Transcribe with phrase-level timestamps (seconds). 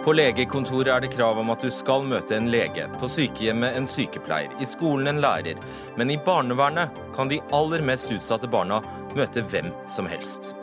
[0.00, 3.88] På legekontoret er det krav om at du skal møte en lege, på sykehjemmet en
[3.88, 5.60] sykepleier, i skolen en lærer.
[6.00, 8.78] Men i barnevernet kan de aller mest utsatte barna
[9.12, 10.54] møte hvem som helst.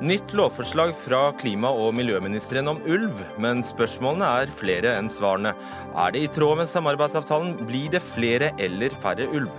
[0.00, 5.56] Nytt lovforslag fra klima- og miljøministeren om ulv, men spørsmålene er flere enn svarene.
[5.98, 7.56] Er det i tråd med samarbeidsavtalen?
[7.66, 9.50] Blir det flere eller færre ulv?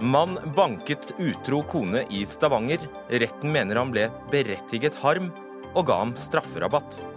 [0.00, 2.86] Mann banket utro kone i Stavanger.
[3.10, 5.32] Retten mener han ble berettiget harm
[5.74, 7.09] og ga ham strafferabatt.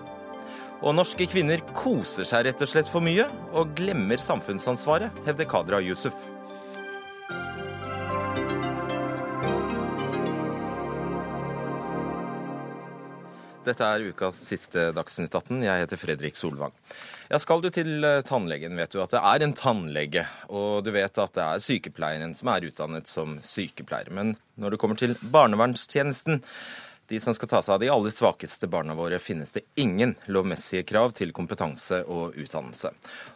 [0.84, 3.24] Og norske kvinner koser seg rett og slett for mye,
[3.56, 6.26] og glemmer samfunnsansvaret, hevder Kadra Yusuf.
[13.64, 15.64] Dette er ukas siste Dagsnytt 18.
[15.64, 16.76] Jeg heter Fredrik Solvang.
[17.32, 20.26] Ja, Skal du til eh, tannlegen, vet du at det er en tannlege.
[20.52, 24.12] Og du vet at det er sykepleieren som er utdannet som sykepleier.
[24.12, 26.44] Men når det kommer til barnevernstjenesten,
[27.14, 30.86] de som skal ta seg av de aller svakeste barna våre, finnes det ingen lovmessige
[30.90, 32.90] krav til kompetanse og utdannelse.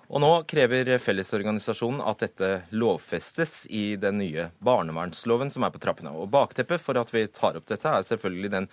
[0.09, 6.15] Og nå krever Fellesorganisasjonen at dette lovfestes i den nye barnevernsloven som er på trappene.
[6.15, 8.69] Og bakteppet for at vi tar opp dette, er selvfølgelig den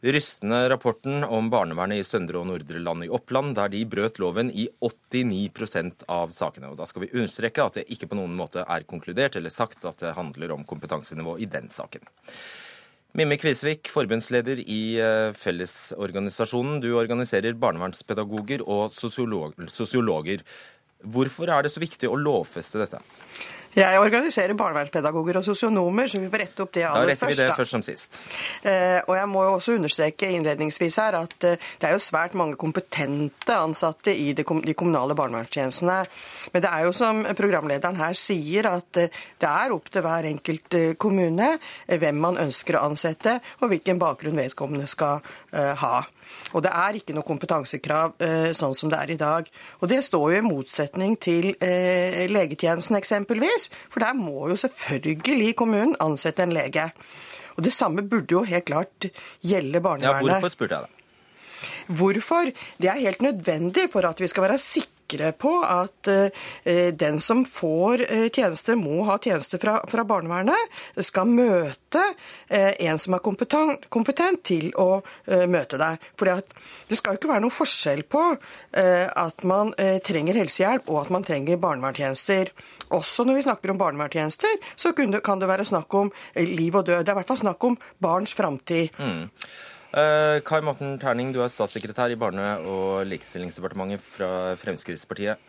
[0.00, 4.48] rystende rapporten om barnevernet i Søndre og Nordre Land i Oppland, der de brøt loven
[4.50, 6.72] i 89% av sakene.
[6.72, 9.84] Og Da skal vi understreke at det ikke på noen måte er konkludert eller sagt
[9.84, 12.08] at det handler om kompetansenivå i den saken.
[13.18, 16.76] Mimme Kvisvik, forbundsleder i eh, Fellesorganisasjonen.
[16.78, 20.44] Du organiserer barnevernspedagoger og sosiologer.
[21.02, 23.00] Hvorfor er det så viktig å lovfeste dette?
[23.70, 27.20] Jeg organiserer barnevernspedagoger og sosionomer, så vi får rette opp det aller først.
[27.20, 28.18] Da retter vi det først som sist.
[28.66, 32.34] Eh, og jeg må jo også understreke innledningsvis her at eh, det er jo svært
[32.38, 36.00] mange kompetente ansatte i de, kommunale barnevernstjenestene.
[36.50, 40.26] Men det er jo som programlederen her sier, at eh, det er opp til hver
[40.32, 41.52] enkelt kommune
[41.86, 45.22] hvem man ønsker å ansette, og hvilken bakgrunn vedkommende skal
[45.54, 45.94] ha.
[46.50, 49.50] Og det er ikke noe kompetansekrav eh, sånn som det er i dag.
[49.80, 55.54] Og det står jo i motsetning til eh, legetjenesten eksempelvis, for der må jo selvfølgelig
[55.58, 56.90] kommunen ansette en lege.
[57.56, 59.10] Og det samme burde jo helt klart
[59.46, 60.26] gjelde barnevernet.
[60.26, 60.96] Ja, hvorfor spurte jeg det?
[62.00, 62.50] Hvorfor?
[62.80, 67.20] Det er helt nødvendig for at vi skal være sikre sikre på at eh, den
[67.20, 72.02] som får tjeneste, tjenester, må ha tjenester fra, fra barnevernet, skal møte
[72.48, 75.02] eh, en som er kompetent, kompetent til å
[75.50, 76.00] møte deg.
[76.18, 78.22] For det skal jo ikke være noen forskjell på
[78.72, 79.72] at man
[80.04, 82.52] trenger helsehjelp og at man trenger barnevernstjenester.
[82.96, 87.04] Også når vi snakker om barnevernstjenester, så kan det være snakk om liv og død.
[87.04, 88.96] Det er i hvert fall snakk om barns framtid.
[88.98, 89.28] Mm.
[89.90, 94.30] Uh, Kai Morten Terning, du er statssekretær i Barne- og likestillingsdepartementet fra
[94.60, 95.42] Fremskrittspartiet.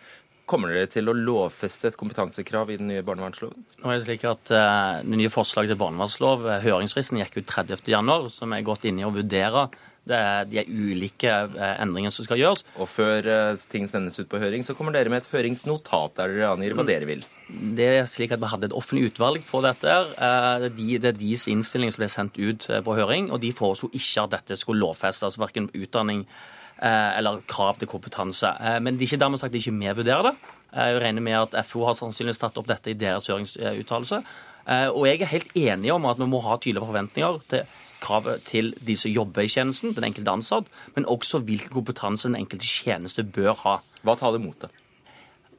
[0.49, 3.61] Kommer dere til å lovfeste et kompetansekrav i den nye barnevernsloven?
[3.83, 7.53] Nå er Det slik at uh, det nye forslaget til barnevernslov, eh, høringsfristen gikk ut
[7.53, 9.67] 30.1, som er gått inn i å vurdere
[10.09, 11.29] det er de ulike
[11.75, 12.63] endringene som skal gjøres.
[12.81, 13.27] Og før
[13.69, 16.85] ting sendes ut på høring, så kommer dere med et høringsnotat der dere angir hva
[16.85, 16.89] mm.
[16.89, 19.91] dere vil det er slik at Vi hadde et offentlig utvalg på dette.
[19.91, 23.91] Eh, det er deres innstilling som ble sendt ut eh, på høring, og de foreslo
[23.91, 28.53] ikke at dette skulle lovfestes, verken utdanning eh, eller krav til kompetanse.
[28.79, 30.35] Men det er ikke dermed sagt at ikke vi vurderer det.
[30.71, 34.21] Jeg regner med at FO har sannsynligvis tatt opp dette i deres høringsuttalelse.
[34.67, 37.63] Og jeg er helt enig om at vi må ha tydelige forventninger til
[38.01, 42.39] kravet til de som jobber i tjenesten, den enkelte ansatt, men også hvilken kompetanse den
[42.39, 43.79] enkelte tjeneste bør ha.
[44.05, 44.71] Hva taler mot det?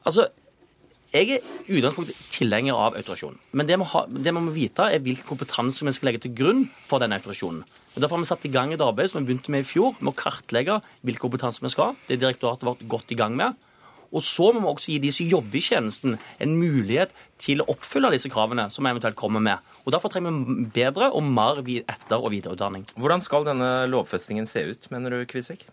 [0.03, 0.27] Altså,
[1.13, 3.37] jeg er i utgangspunktet tilhenger av autorisasjon.
[3.53, 6.33] Men det vi, ha, det vi, må vite, er hvilken kompetanse vi skal legge til
[6.35, 7.61] grunn for den autorisasjonen.
[7.93, 9.93] Og Derfor har vi satt i gang et arbeid som vi begynte med i fjor,
[10.01, 11.99] med å kartlegge hvilken kompetanse vi skal ha.
[12.07, 13.53] Det er direktoratet vårt godt i gang med.
[14.13, 17.67] Og så må vi også gi de som jobber i tjenesten, en mulighet til å
[17.73, 19.71] oppfylle disse kravene som vi eventuelt kommer med.
[19.83, 22.85] Og Derfor trenger vi bedre og mer etter- og videreutdanning.
[22.95, 25.65] Hvordan skal denne lovfestingen se ut, mener du, Kvisvik?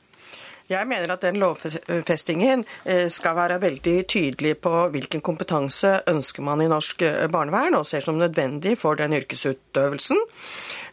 [0.71, 6.61] Jeg mener at den lovfestingen eh, skal være veldig tydelig på hvilken kompetanse ønsker man
[6.63, 10.21] i norsk eh, barnevern, og ser som nødvendig for den yrkesutøvelsen.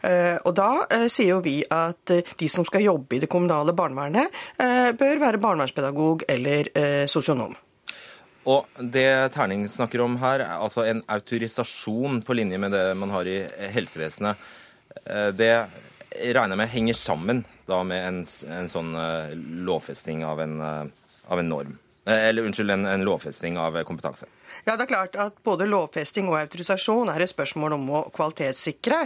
[0.02, 4.34] Eh, og da sier jo vi at de som skal jobbe i det kommunale barnevernet,
[4.98, 6.70] bør være barnevernspedagog eller
[7.10, 7.54] sosionom.
[8.48, 13.28] Og det Terning snakker om her, altså en autorisasjon på linje med det man har
[13.30, 13.42] i
[13.74, 14.48] helsevesenet,
[15.38, 15.52] det
[16.18, 19.34] regner jeg med henger sammen da med en, en sånn uh,
[19.68, 21.76] lovfesting av en, uh, av en, norm.
[22.08, 24.26] Eller unnskyld, en, en lovfesting av kompetanse.
[24.64, 28.98] Ja, det er klart at Både lovfesting og autorisasjon er et spørsmål om å kvalitetssikre.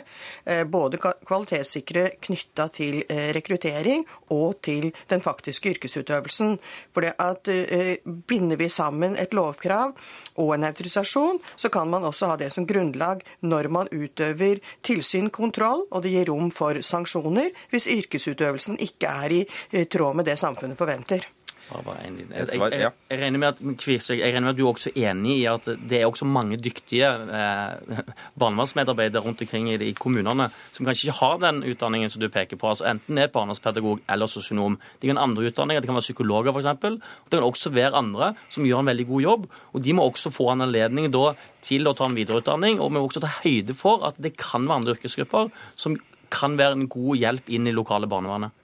[0.45, 4.05] Eh, både kvalitetssikre knytta til eh, rekruttering
[4.35, 6.57] og til den faktiske yrkesutøvelsen.
[6.95, 9.95] For det at eh, Binder vi sammen et lovkrav
[10.43, 15.31] og en autorisasjon, så kan man også ha det som grunnlag når man utøver tilsyn,
[15.31, 20.39] kontroll, og det gir rom for sanksjoner hvis yrkesutøvelsen ikke er i tråd med det
[20.41, 21.29] samfunnet forventer.
[21.73, 25.37] Jeg, jeg, jeg, jeg, regner med at, jeg regner med at du er også enig
[25.39, 28.03] i at det er også mange dyktige eh,
[28.41, 32.61] barnevernsmedarbeidere rundt omkring i, i, kommunene som kanskje ikke har den utdanningen som du peker
[32.61, 32.69] på.
[32.71, 34.79] altså Enten er barnevernspedagog eller sosionom.
[35.03, 36.71] De kan andre utdanninger, det kan være psykologer f.eks.
[36.83, 39.51] Det kan også være andre som gjør en veldig god jobb.
[39.73, 41.33] og De må også få en anledning da
[41.65, 42.81] til å ta en videreutdanning.
[42.81, 45.97] Og vi må også ta høyde for at det kan være andre yrkesgrupper som
[46.33, 48.57] kan være en god hjelp inn i lokale barnevernet.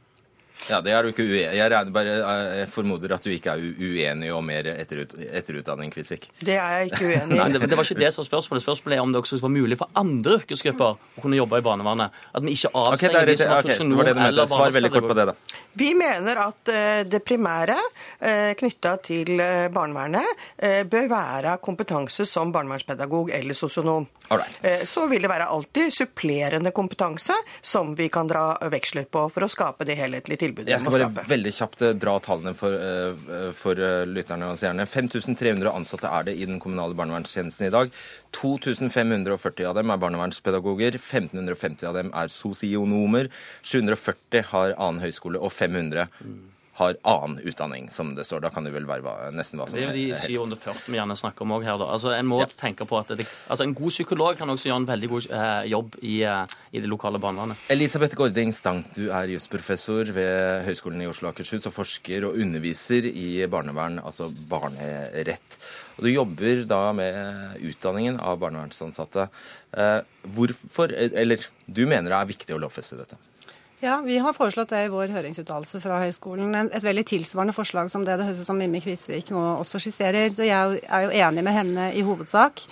[0.67, 2.15] Ja, det er du ikke uenig Jeg, bare,
[2.59, 6.29] jeg formoder at du ikke er uenig om mer etterut, etterutdanning, Kvisvik.
[6.43, 7.39] Det er jeg ikke uenig i.
[7.41, 8.65] Nei, det, det, var ikke det som var spørsmålet.
[8.65, 12.19] Spørsmålet er om det også var mulig for andre yrkesgrupper å kunne jobbe i barnevernet.
[12.35, 15.17] At vi ikke avstenger okay, de som har okay, sosionom eller Svar veldig kort på
[15.17, 15.37] det, da.
[15.79, 21.57] Vi mener at uh, det primære uh, eh, knytta til uh, barnevernet uh, bør være
[21.63, 24.09] kompetanse som barnevernspedagog eller sosionom.
[24.85, 27.33] Så vil det være alltid supplerende kompetanse
[27.65, 30.97] som vi kan dra veksler på for å skape det helhetlige tilbudet tilbudet Jeg skal
[30.97, 34.87] bare veldig kjapt eh, dra tallene for, eh, for eh, lytterne og seerne.
[34.89, 37.95] 5300 ansatte er det i den kommunale barnevernstjenesten i dag.
[38.37, 45.53] 2540 av dem er barnevernspedagoger, 1550 av dem er sosionomer, 740 har annen høyskole, og
[45.55, 46.09] 500
[46.79, 48.45] har annen utdanning, som det står.
[48.45, 49.95] Da kan det vel være nesten hva som helst.
[49.95, 51.89] Det er jo de 740 vi gjerne snakker om òg her, da.
[51.97, 52.49] Altså, En må ja.
[52.61, 55.65] tenke på at det, altså, en god psykolog kan også gjøre en veldig god eh,
[55.73, 57.67] jobb i, eh, i, det lokale barnevernet.
[57.75, 62.39] Elisabeth Gording Stang, du er jusprofessor ved Høgskolen i Oslo og Akershus og forsker og
[62.39, 65.59] underviser i barnevern, altså barnerett.
[65.99, 69.27] Og du jobber da med utdanningen av barnevernsansatte.
[69.75, 69.99] Eh,
[70.37, 73.19] hvorfor, eller du mener det er viktig å lovfeste dette?
[73.81, 76.55] Ja, Vi har foreslått det i vår høringsuttalelse fra høyskolen.
[76.67, 80.33] Et veldig tilsvarende forslag som det det høres ut som Mimmi Kvisvik nå også skisserer.
[80.35, 82.65] Så jeg er jo enig med henne i hovedsak.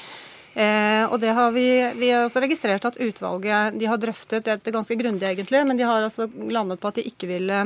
[0.56, 1.68] Eh, og det har vi,
[2.00, 5.84] vi har også registrert at utvalget de har drøftet dette ganske grundig, egentlig, men de
[5.86, 7.58] har altså landet på at de ikke ville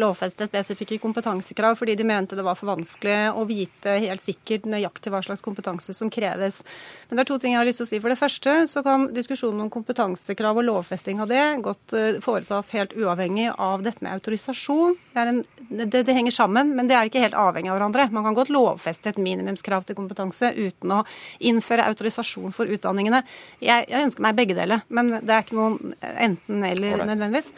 [0.00, 5.12] lovfeste spesifikke kompetansekrav fordi de mente det var for vanskelig å vite helt sikkert nøyaktig
[5.12, 6.62] hva slags kompetanse som kreves.
[7.08, 8.00] Men det er to ting jeg har lyst til å si.
[8.02, 12.72] For det første så kan diskusjonen om kompetansekrav og lovfesting av det godt eh, foretas
[12.76, 14.96] helt uavhengig av dette med autorisasjon.
[15.12, 18.08] Det, en, det, det henger sammen, men det er ikke helt avhengig av hverandre.
[18.14, 21.02] Man kan godt lovfeste et minimumskrav til kompetanse uten å
[21.44, 23.22] innføre autorisasjon for utdanningene.
[23.60, 27.52] Jeg, jeg ønsker meg begge deler, men det er ikke noen enten-eller nødvendigvis.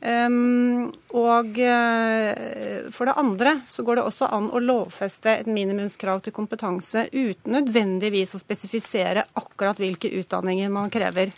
[0.00, 6.22] Um, og uh, for det andre så går det også an å lovfeste et minimumskrav
[6.24, 11.34] til kompetanse uten nødvendigvis å spesifisere akkurat hvilke utdanninger man krever.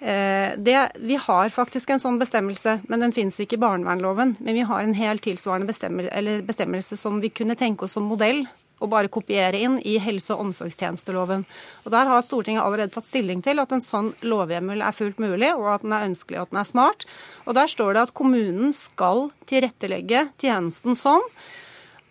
[0.00, 4.38] Uh, det, vi har faktisk en sånn bestemmelse, men den finnes ikke i barnevernloven.
[4.40, 8.46] Men vi har en helt tilsvarende bestemmelse, bestemmelse som vi kunne tenke oss som modell
[8.82, 11.44] å bare kopiere inn i helse- og omsorgstjenesteloven.
[11.84, 15.52] Og Der har Stortinget allerede tatt stilling til at en sånn lovhjemmel er fullt mulig,
[15.54, 17.04] og at den er ønskelig og at den er smart.
[17.46, 21.22] Og Der står det at kommunen skal tilrettelegge tjenesten sånn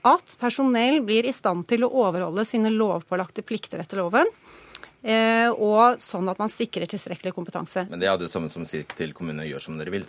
[0.03, 4.27] at personell blir i stand til å overholde sine lovpålagte plikter etter loven.
[5.03, 7.83] Eh, og sånn at man sikrer tilstrekkelig kompetanse.
[7.89, 10.05] Men det er det samme som å si til kommunene gjør som dere vil.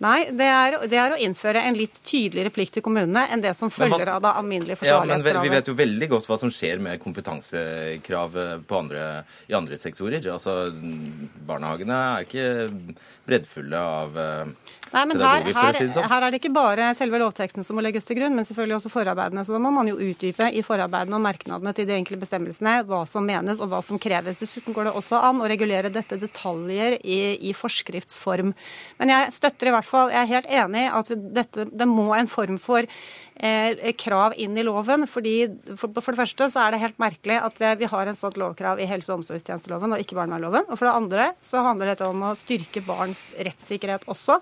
[0.00, 3.52] Nei, det er, det er, å innføre en litt tydeligere plikt til kommunene enn det
[3.58, 5.28] som følger hva, av det alminnelige forsvarlighetskravet.
[5.28, 8.38] Ja, men Vi vet jo veldig godt hva som skjer med kompetansekrav
[8.80, 9.04] andre,
[9.50, 10.24] i andre sektorer.
[10.32, 10.56] Altså,
[11.46, 12.46] Barnehagene er ikke
[13.28, 16.06] breddfulle av uh, Nei, men her, her, sånn.
[16.10, 18.90] her, er det ikke bare selve lovteksten som må legges til grunn, men selvfølgelig også
[18.90, 19.44] forarbeidene.
[19.46, 23.04] Så da må man jo utdype i forarbeidene og merknadene til de enkelte bestemmelsene hva
[23.06, 24.40] som menes og hva som kreves.
[24.40, 28.50] Dessuten går det også an å regulere dette detaljer i, i forskriftsform.
[28.98, 32.08] Men jeg støtter i hvert fall, jeg er helt enig i at dette, det må
[32.16, 35.06] en form for eh, krav inn i loven.
[35.10, 35.36] fordi
[35.74, 38.38] for, for, det første så er det helt merkelig at vi, vi har en sånt
[38.40, 40.68] lovkrav i helse- og omsorgstjenesteloven og ikke barnevernloven.
[40.68, 44.40] Og for det andre så handler dette om å styrke barns rettssikkerhet også.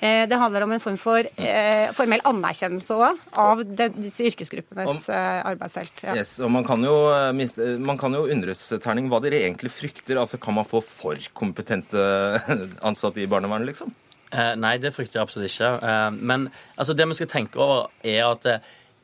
[0.00, 5.08] Eh, det handler om en form for eh, formell anerkjennelse også, av den, disse yrkesgruppenes
[5.12, 6.04] eh, arbeidsfelt.
[6.06, 6.14] Ja.
[6.16, 10.16] Yes, og man kan, jo, eh, man kan jo undres, Terning, hva dere egentlig frykter.
[10.22, 12.00] Altså, Kan man få for kompetente
[12.88, 13.92] ansatte i barnevernet, liksom?
[14.30, 15.72] Eh, nei, det frykter jeg absolutt ikke.
[15.82, 18.46] Eh, men altså, det vi skal tenke over, er at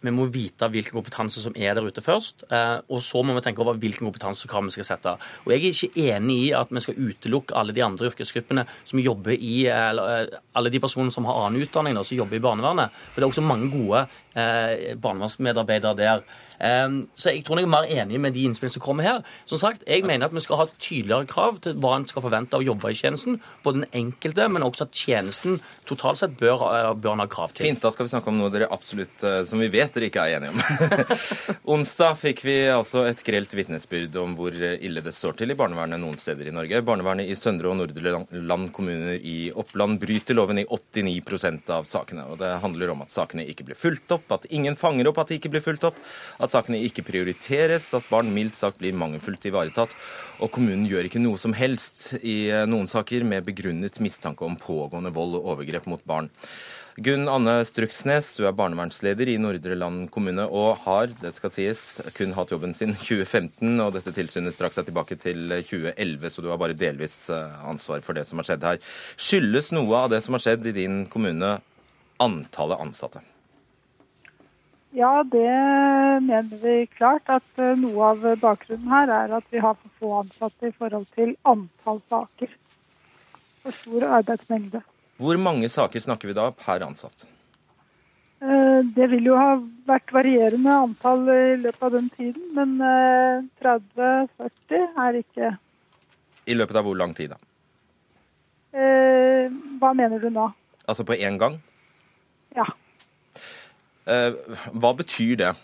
[0.05, 2.45] vi må vite hvilken kompetanse som er der ute først.
[2.53, 5.15] Eh, og så må vi tenke over hvilken kompetansekrav vi skal sette.
[5.45, 9.03] Og jeg er ikke enig i at vi skal utelukke alle de andre yrkesgruppene som
[9.03, 12.95] jobber i eh, Alle de personene som har annen utdanning, da, som jobber i barnevernet.
[13.11, 14.07] For det er også mange gode
[14.37, 16.27] eh, barnevernsmedarbeidere der.
[16.57, 19.19] Så jeg tror jeg er mer enig med de innspillene som kommer her.
[19.45, 22.57] Som sagt, Jeg mener at vi skal ha tydeligere krav til hva en skal forvente
[22.57, 23.37] av å jobbe i tjenesten.
[23.63, 26.65] Både den enkelte, men også at tjenesten totalt sett bør,
[26.97, 27.67] bør en ha krav til.
[27.69, 30.25] Fint, da skal vi snakke om noe dere absolutt, eh, som vi vet dere ikke
[30.25, 30.63] er enige om.
[31.77, 36.01] Onsdag fikk vi altså et grelt vitnesbyrd om hvor ille det står til i barnevernet
[36.01, 36.83] noen steder i Norge.
[36.87, 42.27] Barnevernet i Søndre og Nordre Land kommuner i Oppland bryter loven i 89% av sakene.
[42.31, 45.31] og Det handler om at sakene ikke blir fulgt opp, at ingen fanger opp at
[45.31, 45.99] de ikke blir fulgt opp,
[46.43, 49.95] at sakene ikke prioriteres, at barn mildt sagt blir mangelfullt ivaretatt.
[50.41, 54.59] Og kommunen gjør ikke noe som helst i eh, noen saker med begrunnet mistanke om
[54.61, 56.31] pågående vold og overgrep mot barn.
[56.97, 61.83] Gunn Anne Struksnes, du er barnevernsleder i Nordre Land kommune og har, det skal sies,
[62.17, 66.49] kun hatt jobben sin 2015, og dette tilsynet strakk seg tilbake til 2011, så du
[66.49, 68.81] har bare delvis eh, ansvar for det som har skjedd her.
[69.21, 71.59] Skyldes noe av det som har skjedd i din kommune,
[72.17, 73.21] antallet ansatte?
[74.97, 75.53] Ja, det
[76.25, 77.29] mener vi klart.
[77.29, 81.05] At eh, noe av bakgrunnen her er at vi har for få ansatte i forhold
[81.13, 82.55] til antall saker.
[83.61, 84.81] For stor arbeidsmengde.
[85.21, 87.27] Hvor mange saker snakker vi da per ansatt?
[88.41, 89.59] Eh, det vil jo ha
[89.91, 92.81] vært varierende antall i løpet av den tiden, men
[93.61, 95.53] 30-40 eh, er ikke
[96.47, 97.43] I løpet av hvor lang tid, da?
[99.81, 100.51] Hva mener du nå?
[100.89, 101.61] Altså på én gang?
[102.57, 102.69] Ja.
[104.07, 104.35] Eh,
[104.79, 105.55] hva betyr det?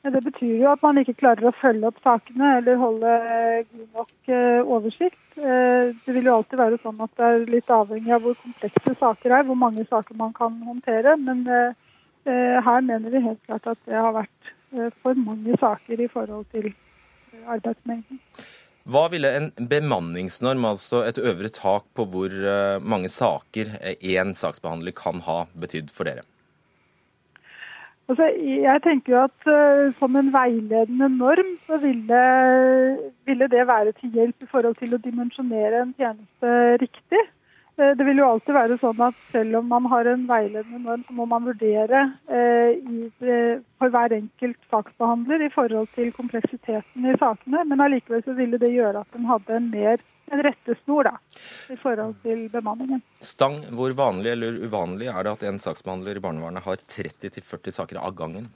[0.00, 3.10] Det betyr jo at man ikke klarer å følge opp sakene eller holde
[3.68, 5.20] god nok eh, oversikt.
[5.36, 8.94] Eh, det vil jo alltid være sånn at det er litt avhengig av hvor komplekse
[9.02, 11.14] saker er, hvor mange saker man kan håndtere.
[11.20, 11.44] Men
[12.30, 14.50] her mener vi helt klart at det har vært
[15.02, 16.68] for mange saker i forhold til
[17.48, 18.18] arbeidsmengden.
[18.90, 22.34] Hva ville en bemanningsnorm, altså et øvre tak på hvor
[22.82, 26.26] mange saker én saksbehandler kan ha, betydd for dere?
[28.10, 32.22] Altså, jeg tenker jo at uh, Som en veiledende norm så ville,
[33.28, 37.22] ville, det være til hjelp i forhold til å dimensjonere en tjeneste riktig.
[37.78, 41.04] Uh, det vil jo alltid være sånn at selv om man har en veiledende norm,
[41.06, 42.02] så må man vurdere
[42.32, 43.06] uh, i,
[43.78, 47.62] for hver enkelt saksbehandler i forhold til kompleksiteten i sakene.
[47.70, 51.14] Men allikevel så ville det gjøre at den hadde en mer en rettesnor da,
[51.72, 53.02] i forhold til bemanningen.
[53.24, 58.02] Stang, hvor vanlig eller uvanlig er det at en saksbehandler i barnevernet har 30-40 saker
[58.02, 58.50] av gangen?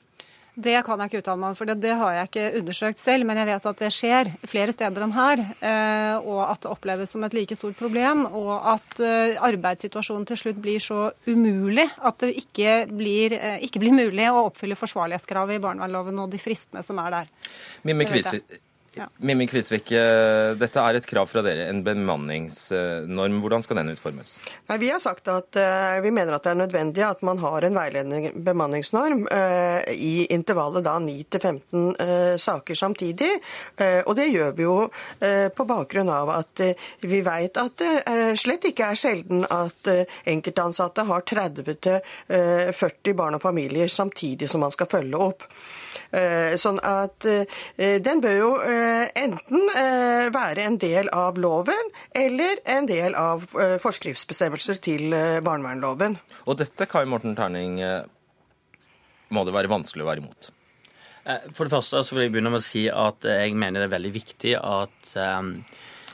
[0.54, 3.26] Det kan jeg ikke uttale meg om, for det, det, har jeg ikke undersøkt selv.
[3.26, 7.11] Men jeg vet at det skjer flere steder enn her, eh, og at det oppleves
[7.11, 8.23] som et like stort problem.
[8.31, 13.83] Og at eh, arbeidssituasjonen til slutt blir så umulig at det ikke blir, eh, ikke
[13.83, 17.35] blir mulig å oppfylle forsvarlighetskravet i barnevernloven og de fristene som er der.
[17.90, 18.54] Mimme Kvisvik,
[18.97, 19.09] ja.
[19.17, 23.39] Mimmi Kvisvik, eh, dette er et krav fra dere, en bemanningsnorm.
[23.43, 24.37] Hvordan skal den utformes?
[24.71, 27.67] Nei, vi har sagt at uh, vi mener at det er nødvendig at man har
[27.67, 31.61] en veiledende bemanningsnorm uh, i intervallet da 9-15
[31.99, 33.33] uh, saker samtidig.
[34.07, 34.75] og det gjør vi jo
[35.57, 36.61] på bakgrunn av at
[37.03, 39.89] vi vet at det slett ikke er sjelden at
[40.31, 45.49] enkeltansatte har 30-40 barn og familier samtidig som man skal følge opp.
[46.61, 47.26] Sånn at
[47.76, 48.50] den bør jo
[49.04, 55.14] Eh, enten eh, være en del av loven eller en del av eh, forskriftsbestemmelser til
[55.44, 56.18] barnevernloven.
[56.49, 57.80] Og dette, Kai Morten Terning,
[59.35, 60.52] må det være vanskelig å være imot?
[61.56, 63.94] For det første så vil jeg begynne med å si at jeg mener det er
[63.94, 65.54] veldig viktig at um,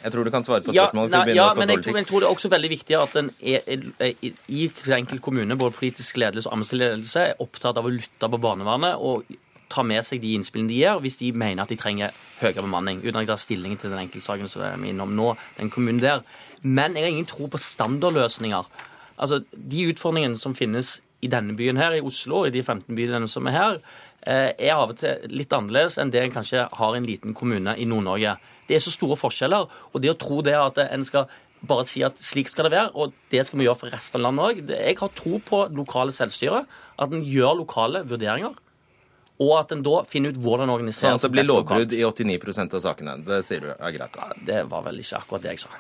[0.05, 1.17] jeg tror du kan svare på spørsmålet.
[1.17, 3.33] Ja, nei, ja men jeg tror, jeg tror, det er også veldig viktig at en
[3.43, 7.91] er, er, er, i hver enkelt kommune, både politisk ledelse og amtsledelse, er opptatt av
[7.91, 9.27] å lytte på barnevernet og
[9.71, 13.03] ta med seg de innspillene de gjør, hvis de mener at de trenger høyere bemanning.
[13.05, 16.25] Uten at jeg tar stilling til den enkeltsaken som er innom nå, den kommunen der.
[16.63, 18.71] Men jeg har ingen tro på standardløsninger.
[19.21, 23.29] Altså, De utfordringene som finnes i denne byen her, i Oslo, i de 15 byene
[23.29, 23.77] som er her,
[24.27, 27.35] eh, er av og til litt annerledes enn det en kanskje har i en liten
[27.35, 28.39] kommune i Nord-Norge.
[28.69, 29.69] Det er så store forskjeller.
[29.93, 31.29] Og det å tro det at en skal
[31.67, 34.33] bare si at slik skal det være, og det skal vi gjøre for resten av
[34.33, 34.71] landet òg.
[34.73, 36.65] Jeg har tro på lokale selvstyre,
[36.99, 38.57] at en gjør lokale vurderinger
[39.41, 41.23] og at en da finner ut hvordan organiserer seg.
[41.23, 43.15] Så det blir lovbrudd i 89% av sakene.
[43.25, 44.19] Det sier du er greit?
[44.21, 45.73] Ja, det var vel ikke akkurat det jeg sa.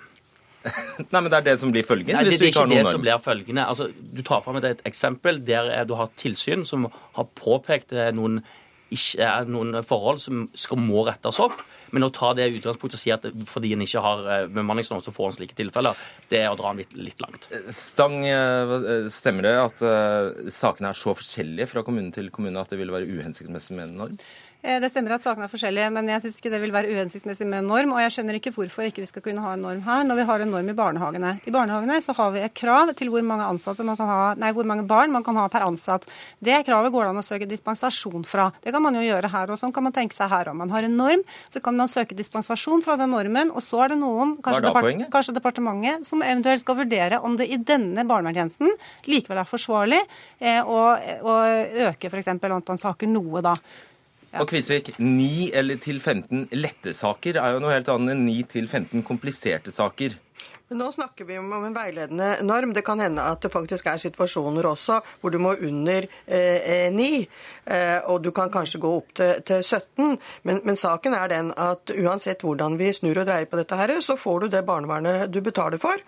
[1.12, 2.12] Nei, men det er det som blir følgen?
[2.12, 3.66] Nei, det, det er ikke det som blir følgende.
[3.72, 8.42] Altså, du tar fram et eksempel der du har tilsyn som har påpekt eh, noen
[8.90, 11.60] ikke er noen forhold som skal må rettes opp.
[11.94, 15.14] Men å ta det utgangspunktet og si at fordi en ikke har eh, bemanningsnorm, så
[15.14, 15.99] får en slike tilfeller,
[16.30, 17.49] det er å dra den litt, litt langt.
[17.75, 22.73] Stang, eh, stemmer det at uh, sakene er så forskjellige fra kommune til kommune at
[22.73, 24.23] det vil være uhensiktsmessig med en norm?
[24.62, 27.46] Eh, det stemmer at sakene er forskjellige, men jeg syns ikke det vil være uhensiktsmessig
[27.48, 27.94] med en norm.
[27.96, 30.26] Og jeg skjønner ikke hvorfor ikke vi skal kunne ha en norm her, når vi
[30.28, 31.32] har en norm i barnehagene.
[31.48, 35.14] I barnehagene så har vi et krav til hvor mange, ha, nei, hvor mange barn
[35.14, 36.04] man kan ha per ansatt.
[36.44, 38.50] Det kravet går det an å søke dispensasjon fra.
[38.60, 40.52] Det kan man jo gjøre her, og sånn kan man tenke seg her.
[40.52, 43.86] Om man har en norm, så kan man søke dispensasjon fra den normen, og så
[43.86, 48.04] er det noen, kanskje, depart kanskje departementet, som eventuelt skal vurdere om det i denne
[48.04, 48.76] barnevernstjenesten
[49.08, 50.80] likevel er forsvarlig eh, å,
[51.24, 51.36] å
[51.88, 52.34] øke f.eks.
[52.34, 53.54] antall saker noe da.
[54.38, 58.34] Og Kvisvik, 9 eller til 15 lette saker er jo noe helt annet enn 9
[58.52, 60.14] til 15 kompliserte saker.
[60.70, 62.70] Nå snakker vi om en veiledende norm.
[62.72, 67.06] Det kan hende at det faktisk er situasjoner også hvor du må under eh, 9,
[67.66, 70.14] eh, og du kan kanskje gå opp til, til 17.
[70.46, 73.96] Men, men, saken er den at uansett hvordan vi snur og dreier på dette, her,
[73.98, 76.04] så får du det barnevernet du betaler for.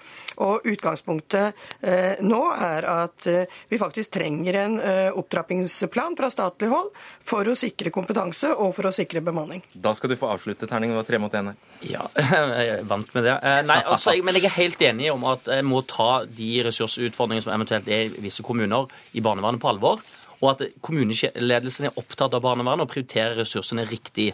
[0.46, 6.70] Og utgangspunktet eh, nå er at eh, vi faktisk trenger en eh, opptrappingsplan fra statlig
[6.70, 9.66] hold for å sikre kompetanse og for å sikre bemanning.
[9.74, 10.94] Da skal du få avslutte terningen.
[10.94, 11.60] Det var tre mot én her.
[11.82, 12.06] Ja,
[12.62, 13.36] jeg er vant med det.
[13.42, 17.44] Eh, nei, altså, men jeg er helt enige om at jeg må ta de ressursutfordringene
[17.44, 20.02] som eventuelt er i visse kommuner i barnevernet på alvor.
[20.42, 24.32] Og at kommuneledelsen er opptatt av barnevernet og prioriterer ressursene riktig.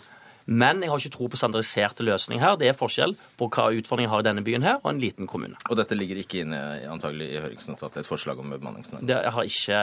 [0.49, 2.57] Men jeg har ikke tro på standardiserte løsninger her.
[2.57, 5.59] Det er forskjell på hva utfordringer har i denne byen her og en liten kommune.
[5.69, 9.05] Og dette ligger ikke inne antagelig i høringsnotatet, et forslag om bemanningsnorm?
[9.09, 9.81] Det har ikke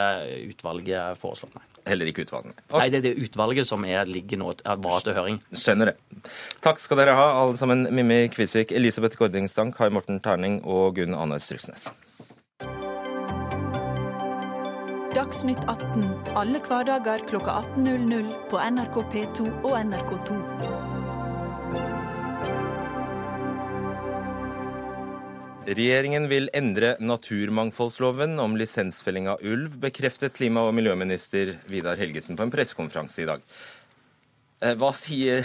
[0.49, 1.65] utvalget foreslått, nei.
[1.85, 2.57] Heller ikke utvalget?
[2.65, 2.79] Okay.
[2.79, 4.55] Nei, det er det utvalget som er, ligger nå,
[4.87, 5.37] var til høring.
[5.53, 6.31] Skjønner det.
[6.65, 7.85] Takk skal dere ha, alle sammen.
[7.93, 11.91] Mimmi Kvisvik, Elisabeth Gordingstang, Kai Morten Terning og Gunn Anne Struksnes.
[15.25, 16.03] Dagsnytt 18
[16.37, 20.35] alle hverdager kl 18.00 på NRK P2 og NRK2.
[25.65, 32.45] Regjeringen vil endre naturmangfoldsloven om lisensfelling av ulv, bekreftet klima- og miljøminister Vidar Helgesen på
[32.45, 33.41] en pressekonferanse i dag.
[34.61, 35.41] Eh, hva sier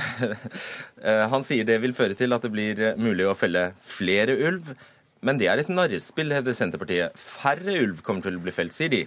[1.09, 4.75] eh, Han sier det vil føre til at det blir mulig å felle flere ulv.
[5.25, 7.17] Men det er et narrespill, hevder Senterpartiet.
[7.17, 9.03] Færre ulv kommer til å bli felt, sier de.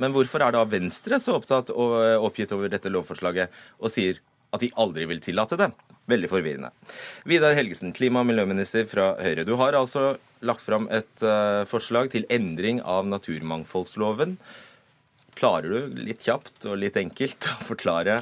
[0.00, 4.20] Men hvorfor er da Venstre så opptatt og eh, oppgitt over dette lovforslaget og sier
[4.54, 5.70] at de aldri vil tillate det?
[6.10, 6.70] Veldig forvirrende.
[7.26, 9.46] Vidar Helgesen, klima- og miljøminister fra Høyre.
[9.46, 14.36] Du har altså lagt fram et uh, forslag til endring av naturmangfoldsloven.
[15.34, 18.20] Klarer du litt kjapt og litt enkelt å forklare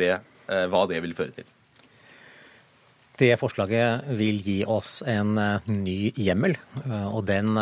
[0.00, 0.14] det,
[0.50, 1.46] uh, hva det vil føre til?
[3.22, 5.38] Det forslaget vil gi oss en
[5.70, 6.56] ny hjemmel,
[7.14, 7.54] og den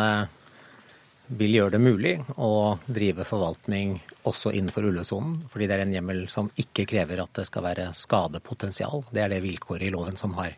[1.27, 3.95] vil gjøre det mulig å drive forvaltning
[4.27, 7.89] også innenfor ulvesonen, fordi det er en hjemmel som ikke krever at det skal være
[7.97, 9.05] skadepotensial.
[9.13, 10.57] Det er det vilkåret i loven som har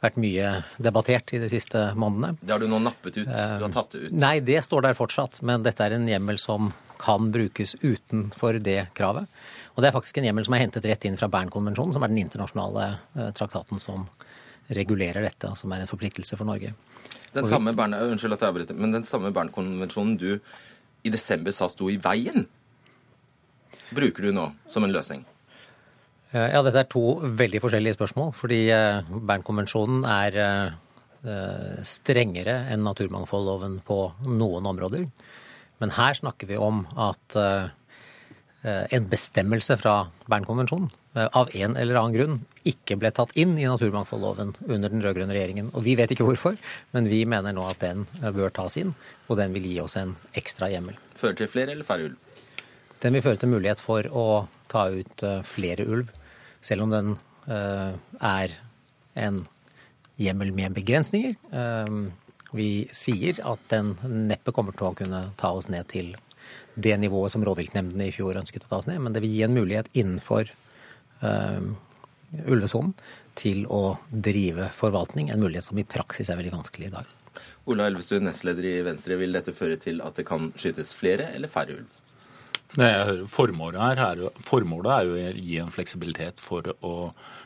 [0.00, 2.38] vært mye debattert i de siste månedene.
[2.40, 3.26] Det har du nå nappet ut?
[3.26, 4.14] Du har tatt det ut?
[4.16, 5.42] Nei, det står der fortsatt.
[5.46, 9.28] Men dette er en hjemmel som kan brukes utenfor det kravet.
[9.74, 12.12] Og det er faktisk en hjemmel som er hentet rett inn fra Bernkonvensjonen, som er
[12.12, 14.08] den internasjonale eh, traktaten som
[14.70, 16.72] regulerer dette, og som er en forpliktelse for Norge.
[17.34, 20.32] Den samme Bern, unnskyld at jeg avbryter, men den samme Bernkonvensjonen du
[21.06, 22.48] i desember sa sto i veien,
[23.94, 25.22] bruker du nå som en løsning?
[26.30, 28.32] Eh, ja, dette er to veldig forskjellige spørsmål.
[28.38, 35.08] Fordi eh, Bernkonvensjonen er eh, strengere enn naturmangfoldloven på noen områder.
[35.80, 37.34] Men her snakker vi om at
[38.62, 39.94] en bestemmelse fra
[40.28, 42.34] Bernkonvensjonen Eh, av en eller annen grunn
[42.70, 45.72] ikke ble tatt inn i naturmangfoldloven under den rød-grønne regjeringen.
[45.74, 46.54] Og vi vet ikke hvorfor,
[46.94, 48.92] men vi mener nå at den eh, bør tas inn,
[49.26, 51.00] og den vil gi oss en ekstra hjemmel.
[51.18, 52.60] Føre til flere eller færre ulv?
[53.02, 54.26] Den vil føre til mulighet for å
[54.70, 56.14] ta ut eh, flere ulv,
[56.62, 57.12] selv om den
[57.50, 58.52] er
[59.18, 59.38] en
[60.20, 61.32] hjemmel med begrensninger.
[62.54, 63.94] Vi sier at den
[64.28, 66.12] neppe kommer til å kunne ta oss ned til
[66.82, 69.44] det nivået som rovviltnemndene i fjor ønsket å ta oss ned, men det vil gi
[69.46, 70.50] en mulighet innenfor
[71.22, 71.62] uh,
[72.46, 72.94] ulvesonen
[73.38, 77.16] til å drive forvaltning, en mulighet som i praksis er veldig vanskelig i dag.
[77.70, 81.50] Ola Elvestuen, nestleder i Venstre, vil dette føre til at det kan skytes flere eller
[81.52, 82.00] færre ulv?
[82.70, 82.88] Det,
[83.32, 86.92] formålet, er, er, formålet er jo å gi en fleksibilitet for å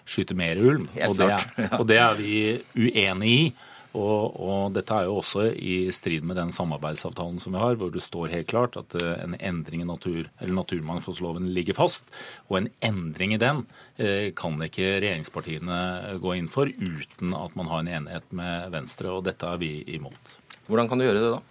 [0.05, 0.91] skyte mer ulv.
[1.07, 2.35] Og det, er, og det er vi
[2.77, 3.47] uenig i.
[3.95, 7.93] Og, og, dette er jo også i strid med den samarbeidsavtalen som vi har, hvor
[7.95, 12.11] det står helt klart at eh, en endring i natur, eller naturmangfoldsloven ligger fast.
[12.51, 13.63] Og en endring i den
[13.97, 19.15] eh, kan ikke regjeringspartiene gå inn for uten at man har en enighet med Venstre,
[19.15, 20.39] og dette er vi imot.
[20.67, 21.43] Hvordan kan du gjøre det da?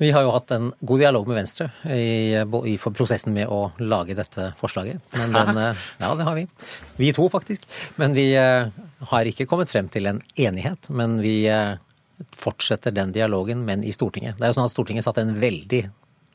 [0.00, 2.32] Vi har jo hatt en god dialog med Venstre i,
[2.72, 5.02] i for prosessen med å lage dette forslaget.
[5.18, 5.60] Men den,
[6.00, 6.46] ja, det har vi.
[6.98, 7.66] Vi to, faktisk.
[8.00, 10.90] Men vi har ikke kommet frem til en enighet.
[10.90, 11.36] Men vi
[12.30, 14.38] fortsetter den dialogen, men i Stortinget.
[14.38, 15.84] Det er jo sånn at Stortinget satte en veldig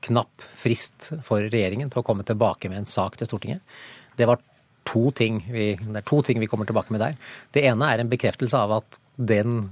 [0.07, 3.77] knapp frist for regjeringen til å komme tilbake med en sak til Stortinget.
[4.17, 4.41] Det var
[4.87, 7.17] to ting vi, det er to ting vi kommer tilbake med der.
[7.55, 9.69] Det ene er en bekreftelse av at den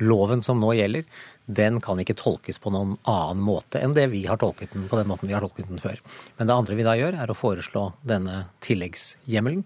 [0.00, 1.06] loven som nå gjelder,
[1.46, 4.98] den kan ikke tolkes på noen annen måte enn det vi har tolket den på
[4.98, 6.00] den måten vi har tolket den før.
[6.38, 9.62] Men det andre vi da gjør, er å foreslå denne tilleggshjemmelen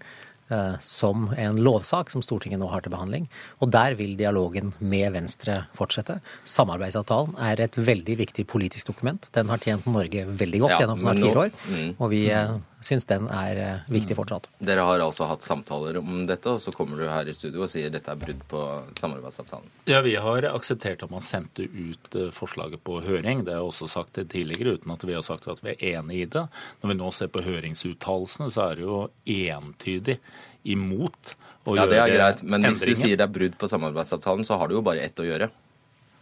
[0.51, 3.29] Eh, som en lovsak som Stortinget nå har til behandling.
[3.62, 6.16] Og der vil dialogen med Venstre fortsette.
[6.43, 9.29] Samarbeidsavtalen er et veldig viktig politisk dokument.
[9.37, 11.55] Den har tjent Norge veldig godt ja, gjennom snart fire år.
[11.71, 12.59] Mm, og vi mm.
[12.85, 14.49] Syns den er eh, viktig fortsatt.
[14.64, 17.73] Dere har altså hatt samtaler om dette, og så kommer du her i studio og
[17.73, 18.62] sier dette er brudd på
[19.01, 19.69] samarbeidsavtalen?
[19.90, 23.45] Ja, vi har akseptert at man sendte ut forslaget på høring.
[23.45, 26.23] Det har jeg også sagt tidligere, uten at vi har sagt at vi er enig
[26.23, 26.47] i det.
[26.81, 30.19] Når vi nå ser på høringsuttalelsene, så er det jo entydig
[30.64, 31.87] imot å ja, gjøre endringer.
[31.87, 34.71] Ja, det er greit, men hvis du sier det er brudd på samarbeidsavtalen, så har
[34.71, 35.51] du jo bare ett å gjøre.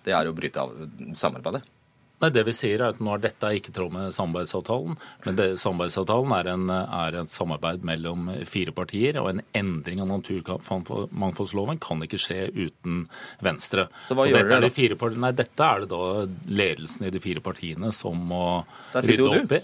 [0.07, 0.75] Det er å bryte av
[1.19, 1.63] samarbeidet.
[2.19, 4.97] Nei, Det vi sier er at nå er dette ikke tråd med samarbeidsavtalen.
[5.27, 9.21] Men det, samarbeidsavtalen er, en, er et samarbeid mellom fire partier.
[9.23, 13.05] Og en endring av naturmangfoldsloven kan ikke skje uten
[13.45, 13.87] Venstre.
[14.09, 14.67] Så hva og gjør dere da?
[14.67, 16.03] De fire, nei, dette er det da
[16.63, 18.45] ledelsen i de fire partiene som må
[18.97, 19.63] rydde opp i.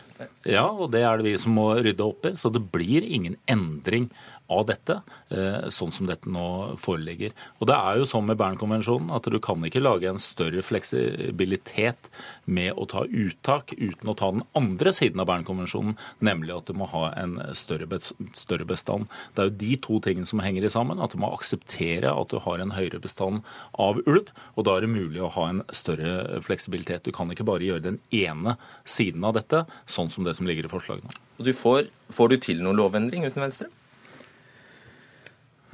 [0.55, 2.37] Ja, og det er det vi som må rydde opp i.
[2.38, 4.11] Så det blir ingen endring
[4.55, 5.01] av dette,
[5.35, 7.35] eh, sånn som dette nå foreligger.
[7.61, 12.11] Og Det er jo sånn med Bernkonvensjonen at du kan ikke lage en større fleksibilitet
[12.47, 16.75] med å ta uttak uten å ta den andre siden av Bernkonvensjonen, nemlig at du
[16.75, 19.09] må ha en større bestand.
[19.35, 21.03] Det er jo de to tingene som henger sammen.
[21.03, 23.43] At du må akseptere at du har en høyere bestand
[23.81, 27.05] av ulv, og da er det mulig å ha en større fleksibilitet.
[27.05, 30.69] Du kan ikke bare gjøre den ene siden av dette, sånn som det som ligger
[30.69, 31.14] i forslagene.
[31.38, 33.71] Du får, får du til noen lovendring uten Venstre?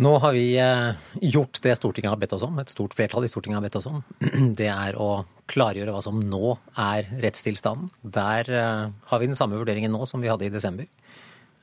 [0.00, 3.28] Nå har vi eh, gjort det Stortinget har bedt oss om, et stort flertall i
[3.28, 3.98] Stortinget har bedt oss om.
[4.56, 7.90] Det er å klargjøre hva som nå er rettstilstanden.
[8.00, 10.88] Der eh, har vi den samme vurderingen nå som vi hadde i desember.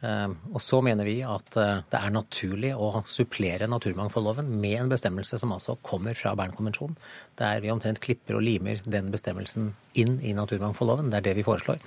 [0.05, 5.41] Eh, og så mener vi at det er naturlig å supplere naturmangfoldloven med en bestemmelse
[5.41, 6.99] som altså kommer fra Bernkonvensjonen,
[7.41, 11.09] der vi omtrent klipper og limer den bestemmelsen inn i naturmangfoldloven.
[11.09, 11.81] Det er det vi foreslår.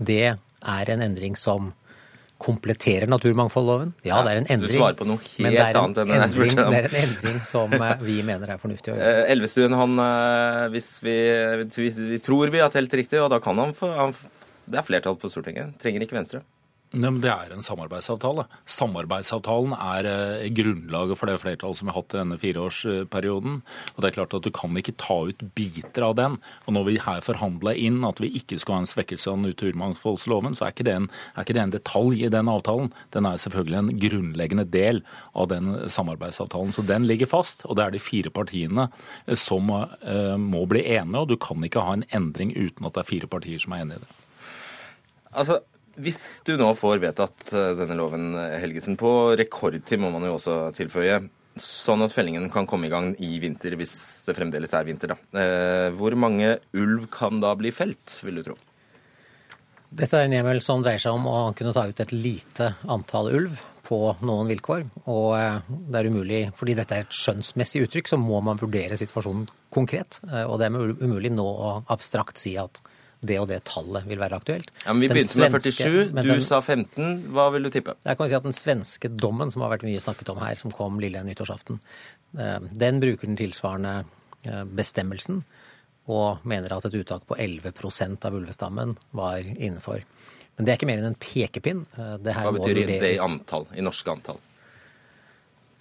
[0.00, 1.74] Det er en endring som
[2.40, 3.92] kompletterer naturmangfoldloven.
[4.06, 4.72] Ja, det er en endring.
[4.72, 6.72] Du svarer på noe helt annet enn jeg spurte om.
[6.72, 9.10] Det er en endring som eh, vi mener er fornuftig å gjøre.
[9.24, 11.16] Eh, Elvestuen, han, eh, hvis vi,
[11.76, 13.92] vi, vi, tror vi har telt riktig, og da kan han få
[14.70, 15.76] Det er flertall på Stortinget.
[15.82, 16.42] Trenger ikke Venstre.
[16.90, 18.48] Ja, det er en samarbeidsavtale.
[18.66, 23.60] Samarbeidsavtalen er eh, grunnlaget for det flertallet som vi har hatt i denne fireårsperioden.
[23.94, 26.40] Og det er klart at Du kan ikke ta ut biter av den.
[26.66, 30.58] Og Når vi her forhandla inn at vi ikke skal ha en svekkelse av naturmangfoldsloven,
[30.58, 32.90] så er ikke, en, er ikke, det en detalj i den avtalen.
[33.14, 36.74] Den er selvfølgelig en grunnleggende del av den samarbeidsavtalen.
[36.74, 37.62] Så den ligger fast.
[37.70, 38.90] Og det er de fire partiene
[39.28, 41.22] eh, som uh, må bli enige.
[41.22, 43.86] Og du kan ikke ha en endring uten at det er fire partier som er
[43.86, 44.16] enige i det.
[45.30, 45.62] Altså,
[46.04, 50.56] hvis du nå får vedtatt eh, denne loven, Helgesen, på rekordtid, må man jo også
[50.76, 51.20] tilføye,
[51.60, 53.94] sånn at fellingen kan komme i gang i vinter, hvis
[54.26, 55.40] det fremdeles er vinter, da.
[55.40, 58.58] Eh, hvor mange ulv kan da bli felt, vil du tro?
[59.90, 63.32] Dette er en hjemmel som dreier seg om å kunne ta ut et lite antall
[63.34, 63.56] ulv
[63.90, 64.84] på noen vilkår.
[65.10, 65.58] Og eh,
[65.90, 70.20] det er umulig, fordi dette er et skjønnsmessig uttrykk, så må man vurdere situasjonen konkret.
[70.46, 72.80] Og det er umulig nå å abstrakt si at
[73.20, 74.70] det og det tallet vil være aktuelt.
[74.84, 77.08] Ja, men Vi begynte svenske, med 47, du den, sa 15.
[77.34, 77.94] Hva vil du tippe?
[78.06, 80.72] Jeg kan si at Den svenske dommen som har vært mye snakket om her, som
[80.72, 81.80] kom lille nyttårsaften,
[82.38, 84.04] eh, den bruker den tilsvarende
[84.44, 85.42] eh, bestemmelsen
[86.10, 90.00] og mener at et uttak på 11% av ulvestammen var innenfor.
[90.56, 91.84] Men det er ikke mer enn en pekepinn.
[91.96, 93.68] Eh, Hva betyr det i antall?
[93.76, 94.40] I norske antall?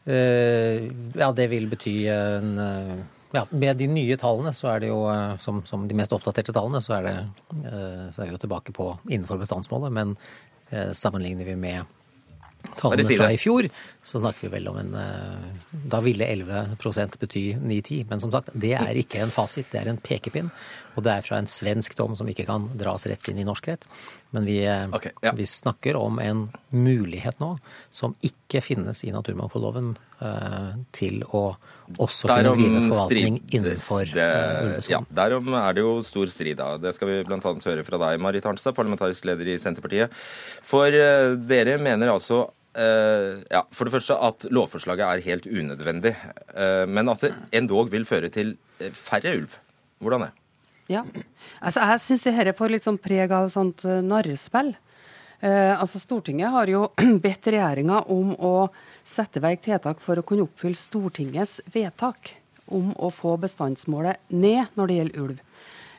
[0.09, 2.55] Ja, det vil bety en
[3.31, 6.55] ja, med de nye tallene, så er det jo, eh, som, som de mest oppdaterte
[6.55, 7.15] tallene, så er, det,
[7.61, 9.93] eh, så er vi jo tilbake på innenfor bestandsmålet.
[9.93, 10.17] Men
[10.71, 11.95] eh, sammenligner vi med
[12.75, 13.69] tallene fra i fjor,
[14.03, 14.89] så snakker vi vel om en
[15.93, 16.75] Da ville 11
[17.21, 18.09] bety 9-10.
[18.09, 20.49] Men som sagt, det er ikke en fasit, det er en pekepinn.
[20.97, 23.69] Og det er fra en svensk dom som ikke kan dras rett inn i norsk
[23.69, 23.87] rett.
[24.35, 24.59] Men vi,
[24.91, 25.31] okay, ja.
[25.37, 27.55] vi snakker om en mulighet nå
[27.93, 29.93] som ikke finnes i naturmangfoldloven
[30.97, 31.53] til å
[31.97, 35.07] også kunne drive forvaltning innenfor det, eh, ulvesonen.
[35.09, 36.57] Ja, derom er det jo stor strid.
[36.57, 36.77] da.
[36.77, 37.39] Det skal vi bl.a.
[37.39, 40.13] høre fra deg, Marit Arnstad, parlamentarisk leder i Senterpartiet.
[40.63, 42.43] For uh, dere mener altså
[42.77, 46.15] uh, ja, for det første at lovforslaget er helt unødvendig,
[46.53, 48.57] uh, men at det endog vil føre til
[48.93, 49.57] færre ulv.
[49.99, 50.31] Hvordan det?
[50.89, 51.03] Ja.
[51.61, 54.73] Altså, jeg syns dette får litt sånn preg av sånt uh, narrespill.
[55.39, 56.87] Uh, altså, Stortinget har jo
[57.25, 58.55] bedt regjeringa om å
[59.07, 62.35] sette i verk tiltak for å kunne oppfylle Stortingets vedtak
[62.69, 65.45] om å få bestandsmålet ned når det gjelder ulv.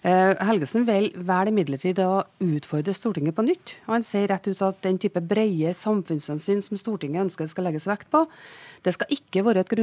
[0.00, 3.74] Uh, Helgesen velger imidlertid å utfordre Stortinget på nytt.
[3.88, 8.08] Han sier rett ut at den type brede samfunnshensyn som Stortinget ønsker skal legges vekt
[8.12, 8.26] på,
[8.84, 9.74] det skal ikke være et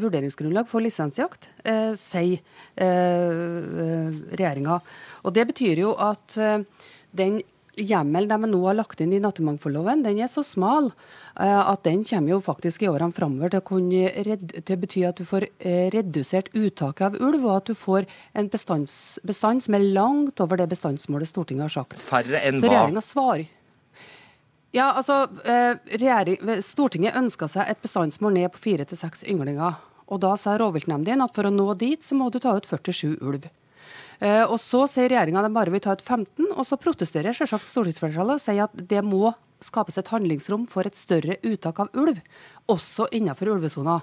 [0.00, 2.40] vurderingsgrunnlag for lisensjakt, eh, sier
[2.80, 4.80] eh, regjeringa.
[5.24, 6.64] Og det betyr jo at eh,
[7.12, 7.42] den
[7.78, 12.04] hjemmelen de nå har lagt inn i naturmangfoldloven, den er så smal eh, at den
[12.06, 15.88] kommer jo faktisk i årene framover til å kunne til bety at du får eh,
[15.94, 20.60] redusert uttaket av ulv, og at du får en bestands, bestand som er langt over
[20.60, 22.00] det bestandsmålet Stortinget har sagt.
[22.02, 22.64] Færre enn hva?
[22.64, 23.54] Så regjeringa svarer.
[24.76, 29.78] Ja, altså, eh, Stortinget ønska seg et bestandsmål ned på fire til seks ynglinger.
[30.08, 33.18] Og Da sa rovviltnemndene at for å nå dit, så må du ta ut 47
[33.20, 33.48] ulv.
[34.18, 37.68] Eh, og Så sier regjeringa de bare vil ta ut 15, og så protesterer selvsagt
[37.70, 42.18] stortingsflertallet og sier at det må skapes et handlingsrom for et større uttak av ulv,
[42.70, 44.00] også innenfor ulvesona.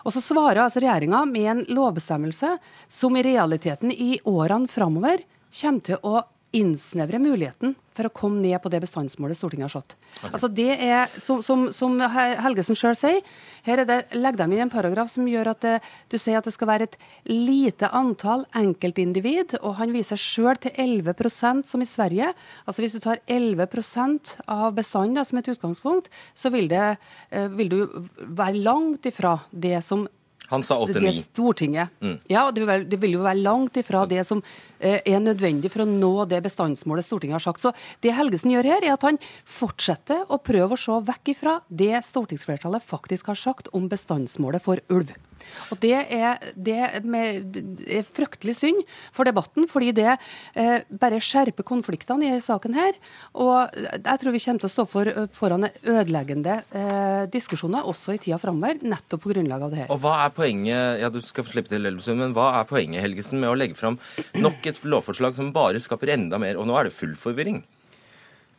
[0.00, 2.54] Og så svarer altså regjeringa med en lovbestemmelse
[2.88, 5.26] som i realiteten i årene framover
[5.60, 6.22] kommer til å
[6.56, 9.94] innsnevre muligheten for å komme ned på det bestandsmålet Stortinget har satt.
[10.18, 10.30] Okay.
[10.30, 13.20] Altså det er, som, som, som Helgesen sjøl sier,
[13.66, 15.74] her er det, legger de inn en paragraf som gjør at det,
[16.10, 16.96] du sier at det skal være et
[17.28, 22.32] lite antall enkeltindivid, og han viser sjøl til 11% som i Sverige.
[22.64, 26.96] Altså Hvis du tar 11% av bestanden som et utgangspunkt, så vil, det,
[27.30, 30.08] eh, vil du være langt ifra det som
[30.50, 31.12] han sa 8-9.
[31.28, 31.88] Stortinget.
[32.02, 32.16] Mm.
[32.26, 35.84] Ja, det vil, det vil, jo være langt ifra det som eh, er nødvendig for
[35.84, 37.62] å nå det bestandsmålet Stortinget har sagt.
[37.62, 41.58] Så det Helgesen gjør her, er at han fortsetter å prøve å se vekk ifra
[41.68, 45.12] det stortingsflertallet faktisk har sagt om bestandsmålet for ulv.
[45.70, 48.82] Og Det er, det med, er fryktelig synd
[49.14, 52.74] for debatten, fordi det eh, bare skjerper konfliktene i denne saken.
[52.74, 52.96] her,
[53.34, 58.20] og Jeg tror vi kommer til å stå for, foran ødeleggende eh, diskusjoner også i
[58.22, 59.90] tida framover, nettopp på grunnlag av det her.
[59.90, 63.40] Og Hva er poenget ja du skal slippe til Elvesund, men hva er poenget Helgesen,
[63.40, 63.98] med å legge fram
[64.38, 67.62] nok et lovforslag som bare skaper enda mer, og nå er det full forvirring?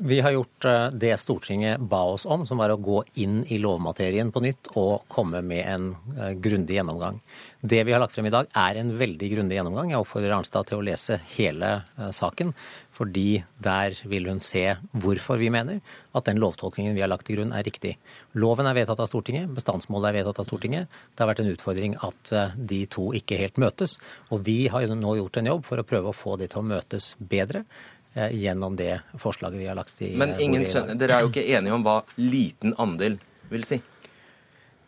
[0.04, 3.60] Vi har gjort eh, det Stortinget ba oss om, som var å gå inn i
[3.62, 7.20] lovmaterien på nytt og komme med en eh, grundig gjennomgang.
[7.62, 9.92] Det vi har lagt frem i dag, er en veldig grundig gjennomgang.
[9.94, 12.56] Jeg oppfordrer Arnstad til å lese hele eh, saken,
[12.98, 14.66] fordi der vil hun se
[15.06, 15.86] hvorfor vi mener
[16.18, 17.94] at den lovtolkningen vi har lagt til grunn, er riktig.
[18.34, 20.90] Loven er vedtatt av Stortinget, bestandsmålet er vedtatt av Stortinget.
[21.14, 24.00] Det har vært en utfordring at de to ikke helt møtes.
[24.34, 26.70] Og vi har nå gjort en jobb for å prøve å få de til å
[26.74, 27.68] møtes bedre.
[28.14, 31.46] Eh, gjennom det forslaget vi har lagt i Men ingen skjønner, dere er jo ikke
[31.48, 33.16] enige om hva liten andel
[33.52, 33.78] vil si?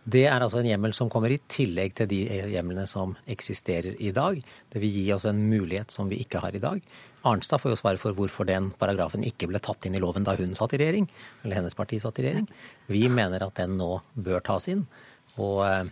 [0.03, 2.19] Det er altså en hjemmel som kommer i tillegg til de
[2.51, 4.41] hjemlene som eksisterer i dag.
[4.73, 6.83] Det vil gi oss en mulighet som vi ikke har i dag.
[7.23, 10.35] Arnstad får jo svare for hvorfor den paragrafen ikke ble tatt inn i loven da
[10.35, 11.07] hun satt i regjering,
[11.45, 12.49] eller hennes parti satt i regjering.
[12.91, 14.83] Vi mener at den nå bør tas inn.
[15.39, 15.85] Og eh,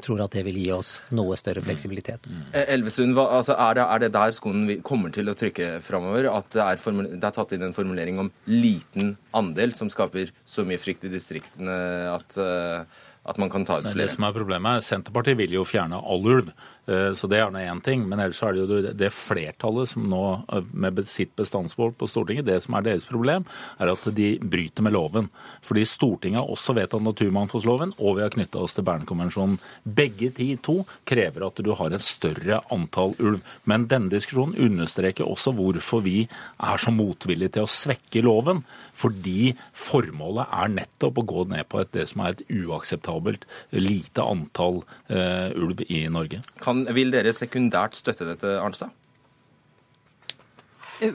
[0.00, 2.24] tror at det vil gi oss noe større fleksibilitet.
[2.30, 2.42] Mm.
[2.62, 6.30] Elvesund, altså er, det, er, det, der skoen kommer til å trykke framover?
[6.32, 10.64] At det er, det er, tatt inn en formulering om liten andel, som skaper så
[10.68, 11.76] mye frykt i distriktene
[12.12, 12.84] at, uh,
[13.28, 14.06] at man kan ta ut flere?
[14.06, 16.52] Det som er problemet er Senterpartiet vil jo fjerne all ulv.
[16.90, 18.04] Eh, så det er nå én ting.
[18.08, 22.48] Men ellers er det jo det flertallet som nå eh, med sitt bestandsmål på Stortinget,
[22.48, 23.46] det som er deres problem,
[23.78, 25.30] er at de bryter med loven.
[25.64, 29.58] Fordi Stortinget har også vedtatt naturmangfoldloven, og vi har knytta oss til Bernkonvensjonen.
[29.84, 33.42] Begge de to krever at du har et større antall ulv.
[33.68, 38.64] Men denne diskusjonen understreker også hvorfor vi er så motvillige til å svekke loven.
[38.98, 44.24] Fordi formålet er nettopp å gå ned på et, det som er et uakseptabelt lite
[44.24, 46.42] antall uh, ulv i Norge.
[46.62, 48.90] Kan kan, vil dere sekundært støtte dette, Arnstad?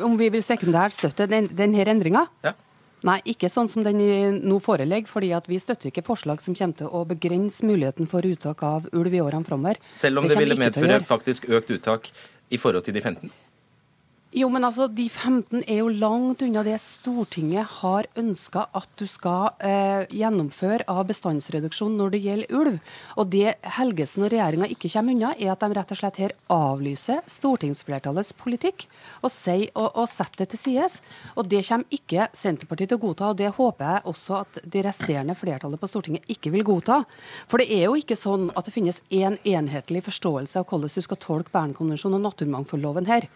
[0.04, 2.26] Om vi vil sekundært støtte den, denne endringa?
[2.46, 2.54] Ja.
[3.06, 4.00] Nei, ikke sånn som den
[4.42, 8.64] nå foreligger, fordi vi støtter ikke forslag som kommer til å begrense muligheten for uttak
[8.66, 9.78] av ulv i årene framover.
[9.94, 12.10] Selv om det, det ville medføre faktisk økt uttak
[12.50, 13.30] i forhold til de 15?
[14.36, 19.06] Jo, men altså, De 15 er jo langt unna det Stortinget har ønska at du
[19.08, 22.80] skal eh, gjennomføre av bestandsreduksjon når det gjelder ulv.
[23.16, 26.36] Og Det Helgesen og regjeringa ikke kommer unna, er at de rett og slett her
[26.52, 28.88] avlyser stortingsflertallets politikk
[29.22, 30.90] og, sier, og, og setter det til side.
[31.40, 34.84] Og Det kommer ikke Senterpartiet til å godta, og det håper jeg også at det
[34.90, 37.00] resterende flertallet på Stortinget ikke vil godta.
[37.48, 40.92] For det er jo ikke sånn at det finnes én en enhetlig forståelse av hvordan
[40.94, 43.28] du skal tolke Bernkonvensjonen og naturmangfoldloven her.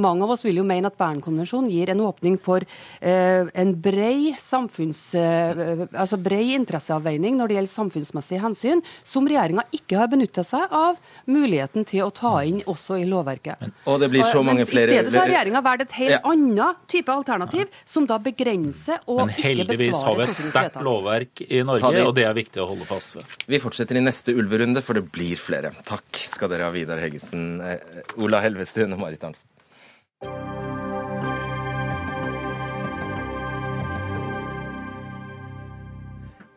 [0.00, 3.72] Mange av av oss vil jo mene at Bernkonvensjonen gir en åpning for eh, en
[3.80, 10.10] brei samfunns, eh, altså brei interesseavveining når det gjelder samfunnsmessige hensyn, som regjeringa ikke har
[10.12, 10.98] benytta seg av
[11.30, 13.62] muligheten til å ta inn også i lovverket.
[13.62, 14.90] Men, og det blir så mange flere...
[14.90, 16.20] I stedet så har regjeringa valgt et helt ja.
[16.32, 20.80] annet type alternativ, som da begrenser og ikke besvarer Men heldigvis har vi et sterkt
[20.84, 23.38] lovverk i Norge, og det er viktig å holde fast ved.
[23.50, 25.74] Vi fortsetter i neste ulverunde, for det blir flere.
[25.86, 29.53] Takk skal dere ha, Vidar Heggesen, eh, Ola Helvestuen og Marit Arntzen.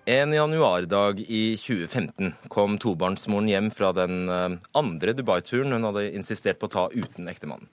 [0.08, 6.62] En januardag i 2015 kom tobarnsmoren hjem fra den eh, andre Dubai-turen hun hadde insistert
[6.62, 7.67] på å ta uten ektemannen.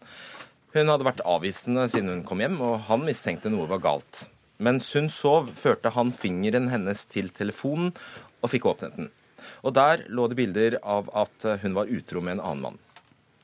[0.74, 4.24] Hun hadde vært avvisende siden hun kom hjem, og han mistenkte noe var galt.
[4.59, 7.94] Mens hun sov, førte han fingeren hennes til telefonen
[8.42, 9.12] og fikk åpnet den.
[9.62, 12.83] Og der lå det bilder av at hun var utro med en annen mann.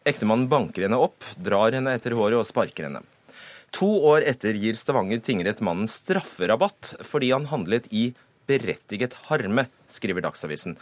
[0.09, 3.03] Ektemannen banker henne opp, drar henne etter håret og sparker henne.
[3.77, 8.11] To år etter gir Stavanger tingrett mannen strafferabatt fordi han handlet i
[8.49, 10.79] berettiget harme, skriver Dagsavisen.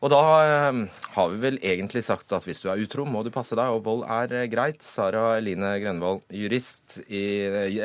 [0.00, 0.78] Og da eh,
[1.12, 3.82] har vi vel egentlig sagt at hvis du er utro, må du passe deg, og
[3.84, 4.80] vold er eh, greit.
[4.86, 7.20] Sara Eline Grønvold, jurist i,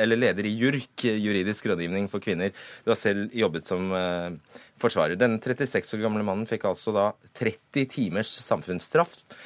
[0.00, 2.54] eller leder i JURK, juridisk rådgivning for kvinner.
[2.86, 5.20] Du har selv jobbet som eh, forsvarer.
[5.20, 9.36] Denne 36 år gamle mannen fikk altså da 30 timers samfunnsstraff eh,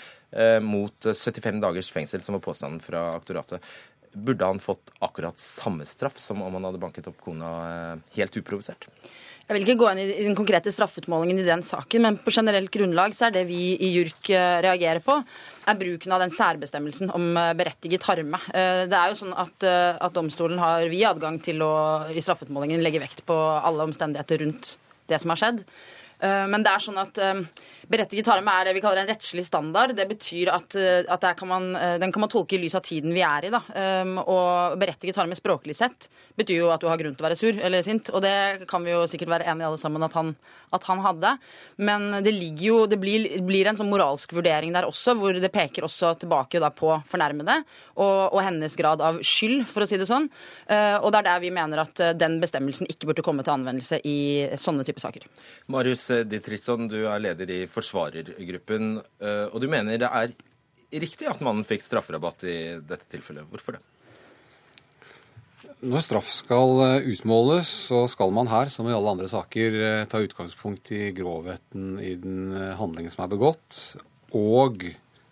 [0.63, 3.65] mot 75 dagers fengsel, som var påstanden fra aktoratet.
[4.13, 8.39] Burde han fått akkurat samme straff som om han hadde banket opp kona eh, helt
[8.41, 8.89] uprovosert?
[9.51, 12.71] Jeg vil ikke gå inn i den konkrete straffeutmålingen i den saken, men på generelt
[12.75, 15.17] grunnlag så er det vi i JURK eh, reagerer på,
[15.67, 18.39] er bruken av den særbestemmelsen om eh, berettiget harme.
[18.51, 21.73] Eh, det er jo sånn at, at domstolen har vi adgang til å
[22.11, 24.77] i straffeutmålingen legge vekt på alle omstendigheter rundt
[25.11, 25.65] det som har skjedd.
[26.21, 27.19] Men det er sånn at
[27.91, 29.95] Berettiget harme er det vi kaller en rettslig standard.
[29.99, 30.77] Det betyr at,
[31.11, 33.51] at kan man, den kan man tolke i lys av tiden vi er i.
[33.51, 33.63] Da.
[34.23, 36.07] Og berettiget harme språklig sett
[36.39, 38.13] betyr jo at du har grunn til å være sur eller sint.
[38.15, 40.33] Og det kan vi jo sikkert være enige alle sammen at han,
[40.77, 41.35] at han hadde.
[41.83, 45.87] Men det jo, det blir, blir, en sånn moralsk vurdering der også, hvor det peker
[45.87, 47.61] også tilbake på fornærmede
[47.97, 50.29] og, og, hennes grad av skyld, for å si det sånn.
[50.67, 53.55] Eh, og det er der vi mener at eh, den bestemmelsen ikke burde komme til
[53.57, 54.19] anvendelse i
[54.61, 55.27] sånne typer saker.
[55.73, 60.35] Marius Ditritzson, du er leder i forsvarergruppen, eh, og du mener det er
[61.01, 63.49] riktig at mannen fikk strafferabatt i dette tilfellet.
[63.51, 63.83] Hvorfor det?
[65.81, 70.07] Når straff skal eh, utmåles, så skal man her, som i alle andre saker, eh,
[70.11, 73.81] ta utgangspunkt i grovheten i den handlingen som er begått,
[74.37, 74.91] og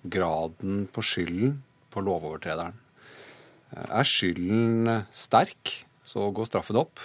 [0.09, 1.59] graden på skylden
[1.93, 2.77] på lovovertrederen.
[3.75, 7.03] Er skylden sterk, så går straffen opp.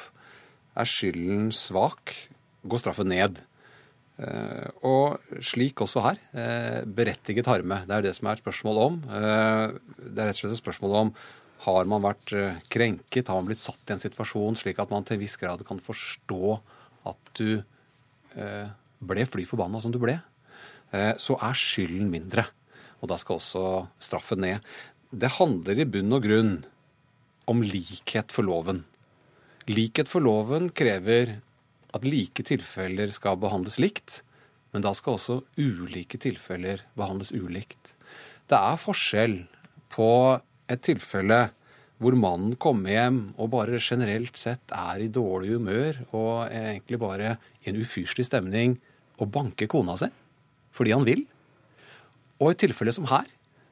[0.79, 2.13] Er skylden svak,
[2.63, 3.41] går straffen ned.
[4.13, 6.19] Og slik også her.
[6.85, 7.79] Berettiget harme.
[7.87, 8.99] Det er det som er et spørsmål om.
[9.09, 11.13] Det er rett og slett et spørsmål om
[11.63, 13.29] har man vært eh, krenket?
[13.29, 15.79] Har man blitt satt i en situasjon slik at man til en viss grad kan
[15.83, 16.57] forstå
[17.09, 17.61] at du
[18.35, 18.67] eh,
[19.03, 20.17] ble fly forbanna som du ble?
[20.91, 22.47] Eh, så er skylden mindre.
[23.01, 23.63] Og da skal også
[24.03, 24.73] straffen ned.
[25.11, 26.53] Det handler i bunn og grunn
[27.51, 28.83] om likhet for loven.
[29.71, 31.37] Likhet for loven krever
[31.93, 34.21] at like tilfeller skal behandles likt,
[34.73, 37.93] men da skal også ulike tilfeller behandles ulikt.
[38.49, 39.43] Det er forskjell
[39.93, 40.09] på
[40.71, 41.45] et tilfelle
[42.01, 47.35] hvor mannen kommer hjem og bare generelt sett er i dårlig humør og egentlig bare
[47.63, 48.75] i en ufyselig stemning
[49.21, 50.09] og banker kona si
[50.73, 51.21] fordi han vil.
[52.41, 53.27] Og et tilfelle som her,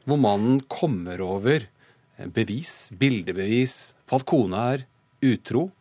[0.06, 1.66] hvor mannen kommer over
[2.30, 4.84] bevis, bildebevis på at kona er
[5.26, 5.72] utro,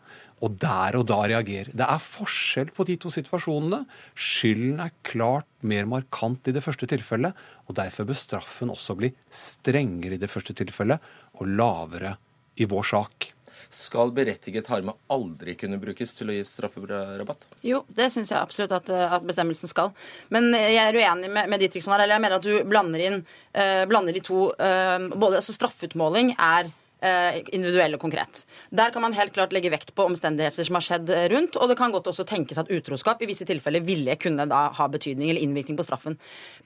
[0.41, 1.73] og der og da reagerer.
[1.77, 3.83] Det er forskjell på de to situasjonene.
[4.17, 7.37] Skylden er klart mer markant i det første tilfellet,
[7.69, 12.17] og derfor bør straffen også bli strengere i det første tilfellet og lavere
[12.61, 13.31] i vår sak.
[13.71, 17.45] Skal berettiget harme aldri kunne brukes til å gi strafferabatt?
[17.63, 19.93] Jo, det syns jeg absolutt at, at, bestemmelsen skal.
[20.33, 22.07] Men jeg er uenig med, med Ditriksson her.
[22.07, 26.35] Eller jeg mener at du blander inn uh, blander de to uh, både, altså Straffeutmåling
[26.35, 28.43] er Eh, individuell og konkret.
[28.71, 31.77] Der kan man helt klart legge vekt på omstendigheter som har skjedd rundt, og det
[31.79, 35.45] kan godt også tenkes at utroskap i visse tilfeller ville kunne da ha betydning eller
[35.45, 36.19] innvirkning på straffen.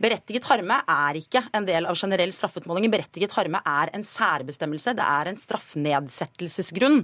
[0.02, 2.90] Berettiget harme er ikke en del av generell straffeutmåling.
[2.92, 4.94] Berettiget harme er en særbestemmelse.
[4.98, 7.00] Det er en straffnedsettelsesgrunn.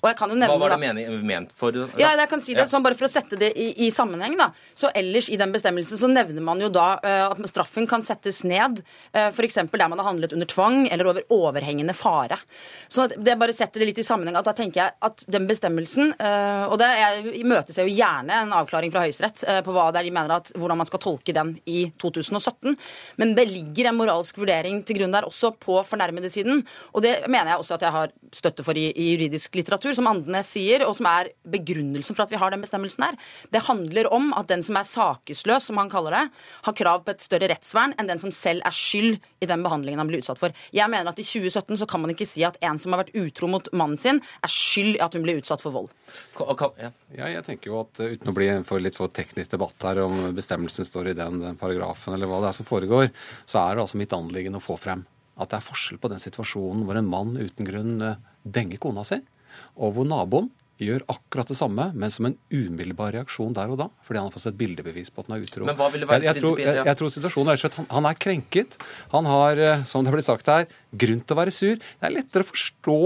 [0.00, 1.76] Og jeg kan jo nevne Hva var det mening, ment for?
[1.76, 4.36] Ja, ja jeg kan si det sånn bare for å sette det i, i, sammenheng.
[4.40, 4.50] da.
[4.78, 8.42] Så ellers i den bestemmelsen så nevner man jo da uh, at straffen kan settes
[8.48, 9.60] ned, uh, eh, f.eks.
[9.70, 12.38] der man har handlet under tvang eller over overhengende fare.
[12.88, 14.36] Så det bare setter det litt i sammenheng.
[14.38, 18.54] at Da tenker jeg at den bestemmelsen eh, Og det, jeg imøteser jo gjerne en
[18.56, 21.34] avklaring fra Høyesterett eh, på hva det er de mener at, hvordan man skal tolke
[21.36, 22.76] den i 2017.
[23.20, 26.62] Men det ligger en moralsk vurdering til grunn der også på fornærmede-siden.
[26.92, 30.08] Og det mener jeg også at jeg har støtte for i, i juridisk litteratur, som
[30.10, 33.18] Andenes sier, og som er begrunnelsen for at vi har den bestemmelsen her.
[33.52, 36.24] Det handler om at den som er sakesløs, som han kaller det,
[36.66, 40.02] har krav på et større rettsvern enn den som selv er skyld i den behandlingen
[40.02, 40.54] han blir utsatt for.
[40.74, 43.16] Jeg mener at i 2017 så kan man ikke si at en som har vært
[43.18, 45.90] utro mot mannen sin, er skyld i at hun blir utsatt for vold.
[46.78, 46.92] Ja.
[47.16, 50.30] jeg tenker jo at uh, Uten å bli for litt for teknisk debatt her om
[50.36, 53.10] bestemmelsen står i den, den paragrafen eller hva det er som foregår,
[53.46, 55.06] så er det altså mitt anliggende å få frem
[55.40, 59.04] at det er forskjell på den situasjonen hvor en mann uten grunn uh, denger kona
[59.08, 59.20] si,
[59.80, 60.50] og hvor naboen
[60.86, 64.36] gjør akkurat det samme, men som en umiddelbar reaksjon der og da, fordi han har
[64.36, 65.66] fått et bildebevis på at han er utro.
[65.68, 67.90] Men hva vil det være jeg, jeg, tror, jeg, jeg tror situasjonen er at han,
[67.98, 68.80] han er krenket.
[69.14, 70.66] Han har, uh, som det har blitt sagt her,
[71.04, 71.78] grunn til å være sur.
[71.78, 72.98] Det er lettere å forstå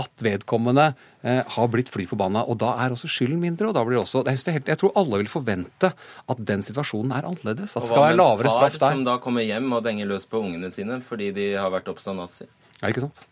[0.00, 0.86] at vedkommende
[1.20, 2.46] eh, har blitt fly forbanna.
[2.48, 3.68] Og da er også skylden mindre.
[3.68, 7.12] og da blir det også, det helt, Jeg tror alle vil forvente at den situasjonen
[7.12, 7.76] er annerledes.
[7.76, 8.78] At det skal være lavere straff der.
[8.78, 11.28] Og hva med far som da kommer hjem og denger løs på ungene sine fordi
[11.36, 12.48] de har vært oppstått nazi?
[12.80, 13.26] Ja, ikke sant?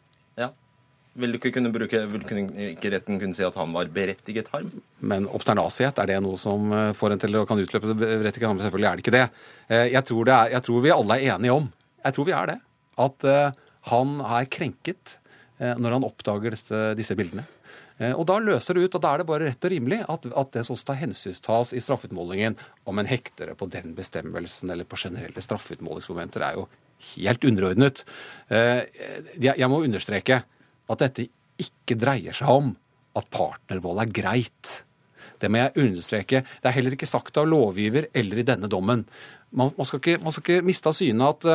[1.18, 2.26] Vil, du ikke kunne bruke, vil
[2.70, 4.70] ikke retten kunne si at han var berettiget harm?
[5.02, 8.60] Men obsternasighet, er det noe som eh, får en til å kan utløpe berettiget harm?
[8.62, 9.24] Selvfølgelig er det ikke det.
[9.68, 11.66] Eh, jeg tror, det er, jeg tror vi alle er enige om,
[12.04, 12.60] jeg tror vi er det,
[13.00, 15.18] at uh, han er krenket
[15.60, 16.56] Eh, når han oppdager
[16.96, 17.44] disse, bildene.
[17.98, 20.26] Eh, og Da løser det ut, og da er det bare rett og rimelig at,
[20.26, 22.56] at det også hensynstas i straffeutmålingen.
[22.88, 26.68] Om en hekter det på den bestemmelsen eller på generelle straffeutmålingsmomenter, er jo
[27.12, 28.04] helt underordnet.
[28.48, 28.88] Eh,
[29.36, 30.42] jeg må understreke
[30.90, 31.28] at dette
[31.60, 32.72] ikke dreier seg om
[33.18, 34.72] at partnervold er greit.
[35.40, 36.42] Det må jeg understreke.
[36.60, 39.06] Det er heller ikke sagt av lovgiver eller i denne dommen.
[39.50, 41.48] Man, man, skal, ikke, man skal ikke miste av syne at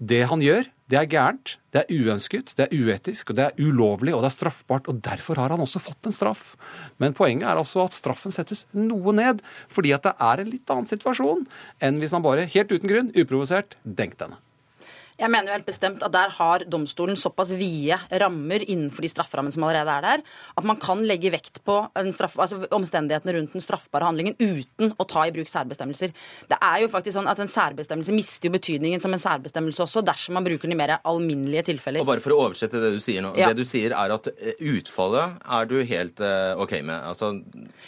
[0.00, 3.58] det han gjør, det er gærent, det er uønsket, det er uetisk, og det er
[3.60, 4.88] ulovlig og det er straffbart.
[4.88, 6.54] og Derfor har han også fått en straff.
[6.98, 10.72] Men poenget er altså at straffen settes noe ned, fordi at det er en litt
[10.72, 11.44] annen situasjon
[11.84, 14.40] enn hvis han bare helt uten grunn, uprovosert, denkte henne.
[15.20, 19.52] Jeg mener jo helt bestemt at der har domstolen såpass vide rammer innenfor de strafferammene
[19.54, 20.24] som allerede er der,
[20.56, 21.76] at man kan legge vekt på
[22.14, 26.14] straff, altså omstendighetene rundt den straffbare handlingen uten å ta i bruk særbestemmelser.
[26.48, 30.02] Det er jo faktisk sånn at En særbestemmelse mister jo betydningen som en særbestemmelse også
[30.04, 32.02] dersom man bruker den i mer alminnelige tilfeller.
[32.04, 33.30] Og bare for å oversette det du sier nå.
[33.38, 33.48] Ja.
[33.48, 36.98] Det du sier er at eh, utfallet er du helt uh, OK med?
[37.08, 37.30] Altså,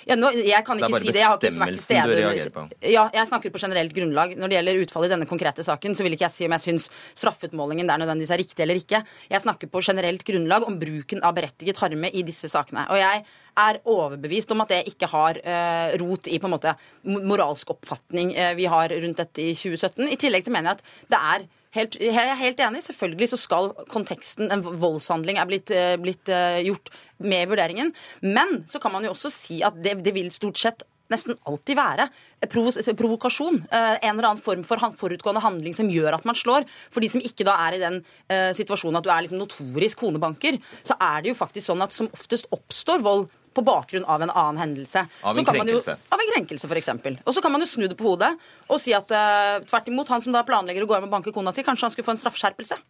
[0.08, 1.20] ja, nå, jeg kan ikke si det.
[1.20, 2.72] Jeg har ikke vært til stede.
[2.94, 4.32] Ja, jeg snakker på generelt grunnlag.
[4.40, 6.64] Når det gjelder utfallet i denne konkrete saken, så vil ikke jeg si om jeg
[6.64, 6.88] syns
[7.22, 9.02] straffeutmålingen der nødvendigvis er riktig eller ikke.
[9.30, 12.88] Jeg snakker på generelt grunnlag om bruken av berettiget harme i disse sakene.
[12.90, 13.24] Og jeg
[13.62, 18.32] er overbevist om at det ikke har uh, rot i på en måte moralsk oppfatning
[18.36, 20.06] uh, vi har rundt dette i 2017.
[20.08, 22.82] I tillegg til mener jeg at det er Helt, jeg er helt enig.
[22.84, 26.28] Selvfølgelig så skal konteksten, en voldshandling, er blitt, uh, blitt
[26.66, 26.90] gjort
[27.24, 27.94] med vurderingen.
[28.20, 31.78] Men så kan man jo også si at det, det vil stort sett nesten alltid
[31.78, 32.08] være
[32.50, 33.60] provokasjon.
[33.68, 36.66] Eh, en eller annen form for forutgående handling som gjør at man slår.
[36.92, 38.00] For de som ikke da er i den
[38.56, 42.10] situasjonen at du er liksom notorisk konebanker, så er det jo faktisk sånn at som
[42.12, 45.04] oftest oppstår vold på bakgrunn av en annen hendelse.
[45.22, 45.96] Av en krenkelse.
[45.96, 46.90] Jo, av en krenkelse, f.eks.
[47.24, 48.32] Og så kan man jo snu det på hodet
[48.68, 51.34] og si at uh, tvert imot, han som da planlegger å gå hjem og banke
[51.34, 52.80] kona si, kanskje han skulle få en straffeskjerpelse.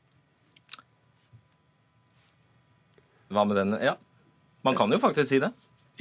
[3.32, 3.76] Hva med den?
[3.82, 3.96] Ja.
[4.62, 5.50] Man kan jo faktisk si det.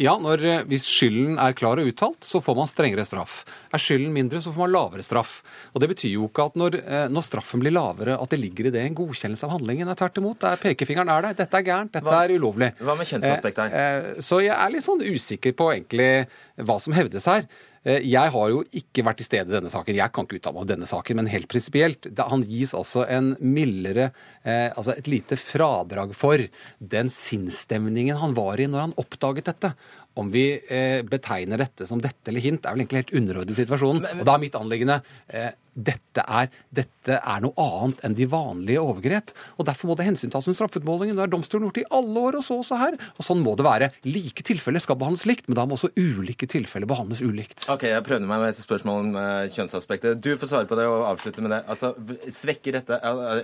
[0.01, 3.43] Ja, når, eh, hvis skylden er klar og uttalt, så får man strengere straff.
[3.69, 5.41] Er skylden mindre, så får man lavere straff.
[5.75, 8.67] Og Det betyr jo ikke at når, eh, når straffen blir lavere, at det ligger
[8.67, 9.85] i det en godkjennelse av handlingen.
[9.85, 10.43] Nei, tvert imot.
[10.43, 11.33] Er, pekefingeren er der.
[11.33, 11.91] Dette er gærent.
[11.91, 12.73] Dette hva, er ulovlig.
[12.81, 14.15] Hva med kjønnsaspektet her?
[14.15, 16.27] Eh, så jeg er litt sånn usikker på egentlig
[16.57, 17.45] hva som hevdes her.
[17.81, 19.97] Eh, jeg har jo ikke vært til stede i denne saken.
[19.97, 22.09] Jeg kan ikke uttale meg om denne saken, men helt prinsipielt.
[22.19, 24.11] Han gis altså en mildere
[24.43, 26.41] eh, Altså et lite fradrag for
[26.79, 29.73] den sinnsstemningen han var i når han oppdaget dette.
[30.19, 34.07] Om vi eh, betegner dette som dette eller hint, er vel egentlig helt underordnet situasjonen.
[34.19, 38.81] Og da er mitt anliggende eh, dette er, dette er, noe annet enn de vanlige
[38.83, 39.31] overgrep.
[39.55, 41.15] og Derfor må det hensyntas med straffeutmålingen.
[41.15, 42.97] Det har domstolen gjort i alle år, og så også her.
[43.15, 43.91] Og Sånn må det være.
[44.03, 47.63] Like tilfeller skal behandles likt, men da må også ulike tilfeller behandles ulikt.
[47.71, 50.19] Ok, Jeg prøvde meg med et spørsmål om uh, kjønnsaspektet.
[50.19, 51.63] Du får svare på det og avslutte med det.
[51.71, 51.93] Altså,
[52.35, 52.97] Svekker dette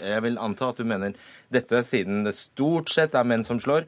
[0.03, 1.15] Jeg vil anta at du mener
[1.53, 3.87] dette, siden det stort sett er menn som slår.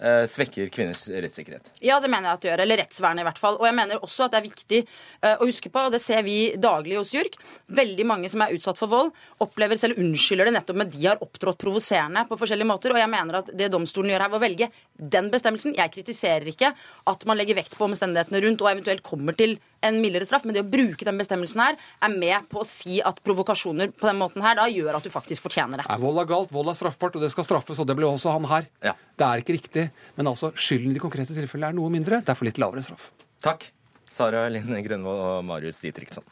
[0.00, 1.66] Eh, svekker kvinners rettssikkerhet.
[1.84, 2.60] Ja, det mener jeg at det gjør.
[2.64, 3.58] Eller rettsvernet, i hvert fall.
[3.60, 6.22] Og jeg mener også at det er viktig eh, å huske på, og det ser
[6.24, 7.36] vi daglig hos JURK,
[7.76, 9.10] veldig mange som er utsatt for vold,
[9.44, 12.94] opplever selv unnskylder det nettopp med de har opptrådt provoserende på forskjellige måter.
[12.96, 14.70] Og jeg mener at det domstolen gjør her ved å velge
[15.00, 16.72] den bestemmelsen Jeg kritiserer ikke
[17.12, 20.44] at man legger vekt på omstendighetene rundt og eventuelt kommer til en mildere straff.
[20.46, 24.08] Men det å bruke den bestemmelsen her er med på å si at provokasjoner på
[24.08, 25.88] den måten her da gjør at du faktisk fortjener det.
[25.88, 28.34] Nei, vold er galt, vold er straffbart, og det skal straffes, og det ble også
[28.36, 28.70] han her.
[28.84, 28.94] Ja.
[29.20, 32.22] Det er ikke riktig, men altså skylden i de konkrete tilfellene er noe mindre.
[32.26, 33.10] Derfor litt lavere straff.
[33.44, 33.70] Takk.
[34.10, 36.26] Sara Line Grønvold og Marius Ditriksson.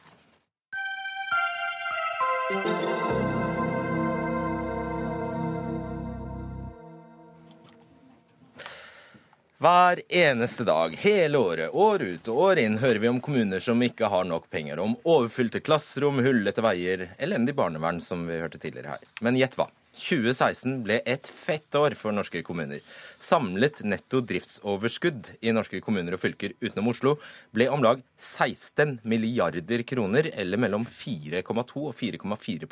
[9.59, 13.81] Hver eneste dag, hele året, år ut og år inn, hører vi om kommuner som
[13.83, 14.79] ikke har nok penger.
[14.79, 19.09] Om overfylte klasserom, hullete veier, elendig barnevern, som vi hørte tidligere her.
[19.19, 19.67] Men gjett hva?
[19.99, 22.87] 2016 ble et fett år for norske kommuner.
[23.19, 27.17] Samlet netto driftsoverskudd i norske kommuner og fylker utenom Oslo
[27.51, 31.43] ble om lag 16 milliarder kroner, eller mellom 4,2
[31.83, 32.71] og 4,4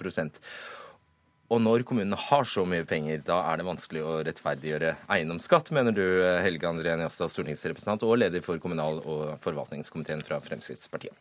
[1.46, 5.94] og når kommunene har så mye penger, da er det vanskelig å rettferdiggjøre eiendomsskatt, mener
[5.94, 6.02] du,
[6.42, 11.14] Helge André Njåstad, stortingsrepresentant og leder for kommunal- og forvaltningskomiteen fra Fremskrittspartiet.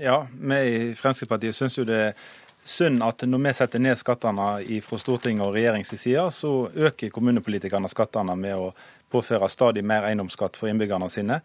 [0.00, 2.18] Ja, vi i Fremskrittspartiet syns jo det er
[2.66, 4.48] synd at når vi setter ned skattene
[4.84, 8.72] fra Stortinget og regjeringens side, så øker kommunepolitikerne skattene med å
[9.12, 11.40] påføre stadig mer eiendomsskatt for innbyggerne sine.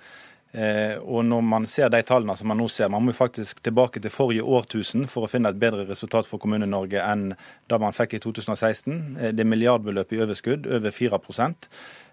[0.51, 4.01] Eh, og når man ser de tallene som man nå ser, man må faktisk tilbake
[4.03, 7.29] til forrige årtusen for å finne et bedre resultat for Kommune-Norge enn
[7.71, 8.97] da man fikk i 2016.
[9.15, 11.21] Eh, det er milliardbeløp i overskudd, over 4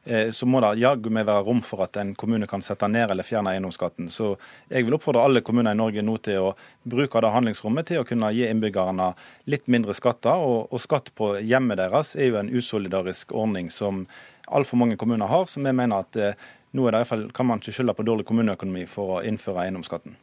[0.07, 3.11] eh, så må det jaggu meg være rom for at en kommune kan sette ned
[3.11, 4.07] eller fjerne eiendomsskatten.
[4.07, 4.37] Så
[4.71, 6.55] jeg vil oppfordre alle kommuner i Norge nå til å
[6.87, 9.17] bruke det handlingsrommet til å kunne gi innbyggerne
[9.51, 10.39] litt mindre skatter.
[10.39, 14.07] Og, og skatt på hjemmet deres er jo en usolidarisk ordning som
[14.49, 16.39] altfor mange kommuner har, som jeg mener at
[16.77, 19.65] nå er det i fall, kan man ikke skylde på dårlig kommuneøkonomi for å innføre
[19.65, 20.17] eiendomsskatten.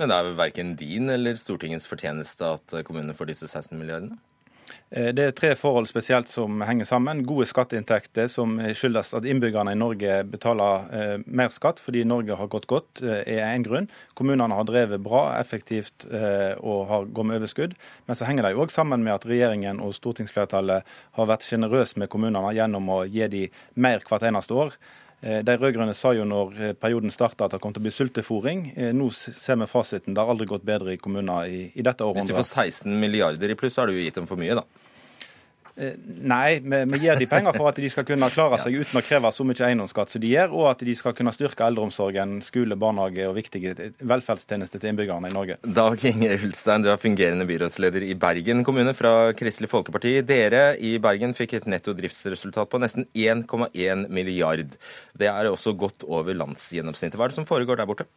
[0.00, 4.18] Men det er vel verken din eller Stortingets fortjeneste at kommunene får disse 16 milliardene?
[4.90, 7.22] Eh, det er tre forhold spesielt som henger sammen.
[7.28, 12.50] Gode skatteinntekter som skyldes at innbyggerne i Norge betaler eh, mer skatt fordi Norge har
[12.52, 13.88] gått godt, eh, er en grunn.
[14.18, 17.76] Kommunene har drevet bra, effektivt og har gått med overskudd.
[18.06, 20.88] Men så henger det òg sammen med at regjeringen og stortingsflertallet
[21.18, 24.76] har vært sjenerøse med kommunene gjennom å gi dem mer hvert eneste år.
[25.22, 27.94] Eh, de rød-grønne sa jo når eh, perioden starta at det kom til å bli
[27.94, 28.64] sultefòring.
[28.74, 30.16] Eh, nå ser vi fasiten.
[30.16, 32.26] Det har aldri gått bedre i kommuner i, i dette århundret.
[32.26, 34.58] Hvis de får 16 milliarder i pluss, så har du jo gitt dem for mye,
[34.58, 34.90] da.
[35.74, 39.02] Eh, nei, vi, gir de penger for at de skal kunne klare seg uten å
[39.04, 42.76] kreve så mye eiendomsskatt som de gjør, og at de skal kunne styrke eldreomsorgen, skole,
[42.76, 45.56] barnehage og viktige velferdstjenester til innbyggerne i Norge.
[45.64, 50.18] Dag Inge Ulstein, du er fungerende byrådsleder i Bergen kommune fra Kristelig Folkeparti.
[50.28, 54.76] Dere i Bergen fikk et netto driftsresultat på nesten 1,1 milliard.
[55.16, 57.16] Det er også godt over landsgjennomsnittet.
[57.16, 58.10] Hva er det som foregår der borte?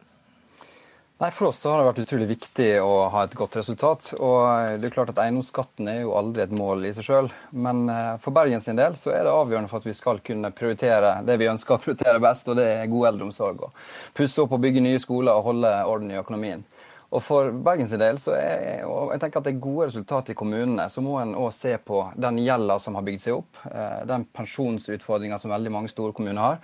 [1.16, 4.10] Nei, For oss har det vært utrolig viktig å ha et godt resultat.
[4.20, 7.30] og det er klart at Eiendomsskatten er jo aldri et mål i seg sjøl.
[7.56, 10.50] Men eh, for Bergen sin del så er det avgjørende for at vi skal kunne
[10.52, 13.62] prioritere det vi ønsker å prioritere best, og det er god eldreomsorg.
[13.64, 16.66] og Pusse opp og bygge nye skoler og holde orden i økonomien.
[17.08, 20.34] Og For Bergen sin del så er og jeg tenker at det er gode resultat
[20.34, 20.90] i kommunene.
[20.92, 24.28] Så må en òg se på den gjelda som har bygd seg opp, eh, den
[24.36, 26.60] pensjonsutfordringa som veldig mange store kommuner har.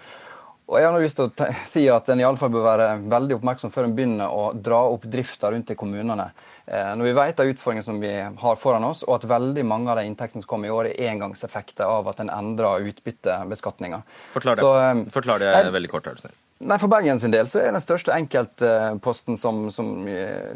[0.71, 3.39] Og jeg har lyst til å si at En i alle fall bør være veldig
[3.41, 6.31] oppmerksom før en begynner å dra opp drifta rundt i kommunene.
[6.67, 8.13] Eh, når vi vet av utfordringene som vi
[8.45, 11.11] har foran oss, og at veldig mange av de inntektene som kommer i år, er
[11.11, 14.03] engangseffekter av at en endrer utbyttebeskatninga.
[14.33, 16.07] Forklar det, Så, eh, Forklar det veldig kort.
[16.07, 16.31] her,
[16.65, 19.89] Nei, For Bergen sin del så er den største enkeltposten som, som,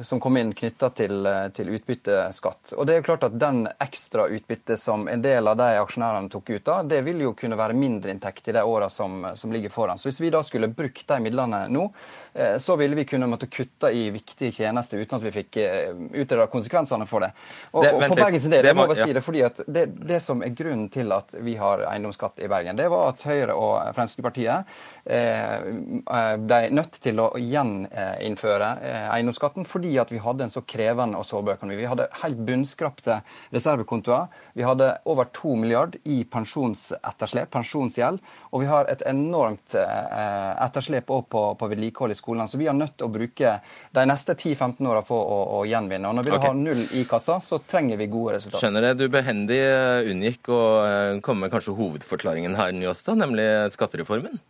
[0.07, 1.27] som kom inn knytta til,
[1.57, 2.77] til, utbytteskatt.
[2.77, 6.31] Og det er jo klart at Den ekstra utbyttet som en del av de aksjonærene
[6.31, 9.51] tok ut av, det vil jo kunne være mindre inntekt i de åra som, som,
[9.53, 9.99] ligger foran.
[9.99, 12.26] Så Hvis vi da skulle brukt de midlene nå, Eh,
[12.59, 16.47] så ville vi kunne måtte kutte i viktige tjenester uten at vi fikk eh, utreda
[16.53, 17.31] konsekvensene for det.
[17.71, 19.07] Og, det, og for Bergens del, det, jeg må bare ja.
[19.09, 22.51] si det, fordi at det, det, som er grunnen til at vi har eiendomsskatt i
[22.53, 24.77] Bergen, det var at Høyre og Fremskrittspartiet
[25.09, 28.71] eh, ble nødt til å gjeninnføre
[29.15, 31.81] eiendomsskatten fordi at vi hadde en så krevende og sårbar økonomi.
[31.81, 33.21] Vi hadde helt bunnskrapte
[33.55, 34.29] reservekontoer.
[34.59, 38.21] Vi hadde over 2 milliard i pensjonsetterslep, pensjonsgjeld,
[38.53, 41.23] og vi har et enormt etterslep på,
[41.57, 42.51] på vedlikehold i skolen skolene.
[42.51, 43.55] Så vi har nødt til å bruke
[43.95, 46.11] de neste 10-15 åra på å, å, gjenvinne.
[46.11, 46.51] Og når vi okay.
[46.51, 48.67] har null i kassa, så trenger vi gode resultater.
[48.67, 48.93] Skjønner det.
[48.99, 53.47] Du behendig eh, unngikk å eh, komme med kanskje hovedforklaringen her, Njåstad, nemlig
[53.77, 54.41] skattereformen?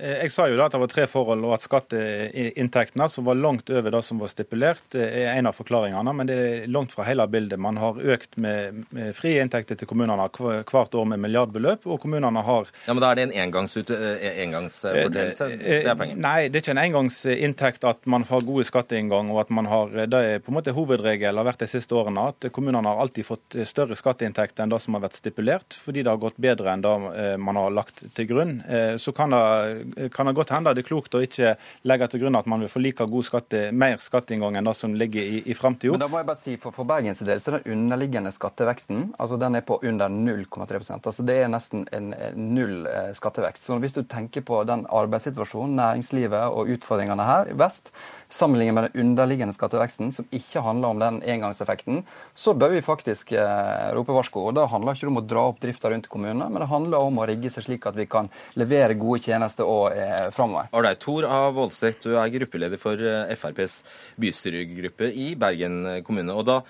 [0.00, 3.38] Eh, jeg sa jo da at det var tre forhold, og at skatteinntektene, som var
[3.38, 6.14] langt over det som var stipulert, er en av forklaringene.
[6.16, 7.60] Men det er langt fra hele bildet.
[7.60, 12.44] Man har økt med, med frie inntekter til kommunene hvert år med milliardbeløp, og kommunene
[12.46, 15.50] har Ja, Men da er det en eh, engangsfordelelse?
[15.60, 16.20] Det er penger?
[16.20, 19.90] Nei, det er ikke en engangsinntekt at man har gode skatteinngang, og at man har
[19.90, 23.26] Det er på en måte hovedregel har vært de siste årene at kommunene har alltid
[23.26, 26.84] fått større skatteinntekter enn det som har vært stipulert, fordi det har gått bedre enn
[26.84, 28.58] det man har lagt til grunn.
[29.00, 31.54] Så kan det kan det godt hende det er klokt å ikke
[31.88, 34.94] legge til grunn at man vil få like god skatte, mer skatteinngang enn det som
[34.96, 35.98] ligger i, i framtida.
[36.00, 39.38] Da må jeg bare si, for, for Bergens del så er den underliggende skatteveksten altså
[39.40, 43.66] den er på under 0,3% altså Det er nesten en, en null eh, skattevekst.
[43.66, 47.92] Så hvis du tenker på den arbeidssituasjonen, næringslivet og utfordringene her i vest,
[48.30, 52.02] sammenlignet med den underliggende skatteveksten, som ikke handler om den engangseffekten,
[52.34, 54.46] så bør vi faktisk eh, rope varsko.
[54.48, 57.20] Og Det handler ikke om å dra opp drifta rundt kommunene, men det handler om
[57.20, 60.70] å rigge seg slik at vi kan levere gode tjenester og eh, framover.
[60.76, 61.00] Ålreit.
[61.00, 61.40] Tor A.
[61.54, 63.80] Voldstedt, du er gruppeleder for eh, FrPs
[64.20, 66.36] bystyregruppe i Bergen kommune.
[66.36, 66.60] Og da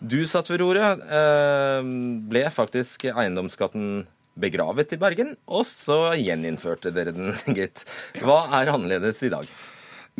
[0.00, 1.90] du satt ved roret, eh,
[2.30, 4.06] ble faktisk eiendomsskatten
[4.40, 7.84] begravet i Bergen, og så gjeninnførte dere den, gitt.
[8.22, 9.50] Hva er annerledes i dag?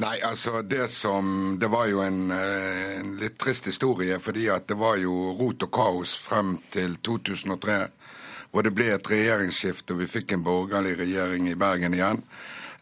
[0.00, 4.68] Nei, altså det som Det var jo en, eh, en, litt trist historie, fordi at
[4.68, 7.80] det var jo rot og kaos frem til 2003,
[8.50, 12.24] hvor det ble et regjeringsskifte og vi fikk en borgerlig regjering i Bergen igjen.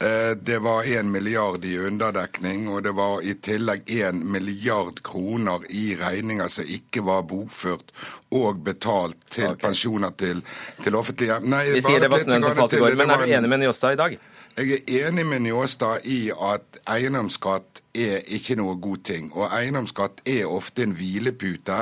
[0.00, 5.64] Eh, det var én milliard i underdekning, og det var i tillegg én milliard kroner
[5.74, 7.90] i regninger som ikke var bokført
[8.30, 9.64] og betalt til okay.
[9.66, 10.44] pensjoner til,
[10.84, 13.32] til offentlige Nei, Vi sier det var snøen som falt i går, men er du
[13.40, 14.18] enig med Njåstad i dag?
[14.58, 19.28] Jeg er enig med Njåstad i at eiendomsskatt er ikke noe god ting.
[19.30, 21.76] Og eiendomsskatt er ofte en hvilepute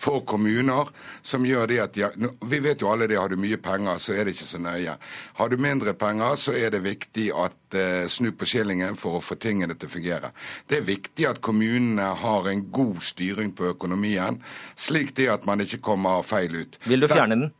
[0.00, 0.88] for kommuner
[1.20, 4.14] som gjør det at de, Vi vet jo alle det, har du mye penger, så
[4.14, 4.94] er det ikke så nøye.
[5.34, 9.24] Har du mindre penger, så er det viktig at eh, snu på skillingen for å
[9.24, 10.32] få tingene til å fungere.
[10.64, 14.40] Det er viktig at kommunene har en god styring på økonomien,
[14.76, 16.80] slik det at man ikke kommer feil ut.
[16.88, 17.52] Vil du fjerne den?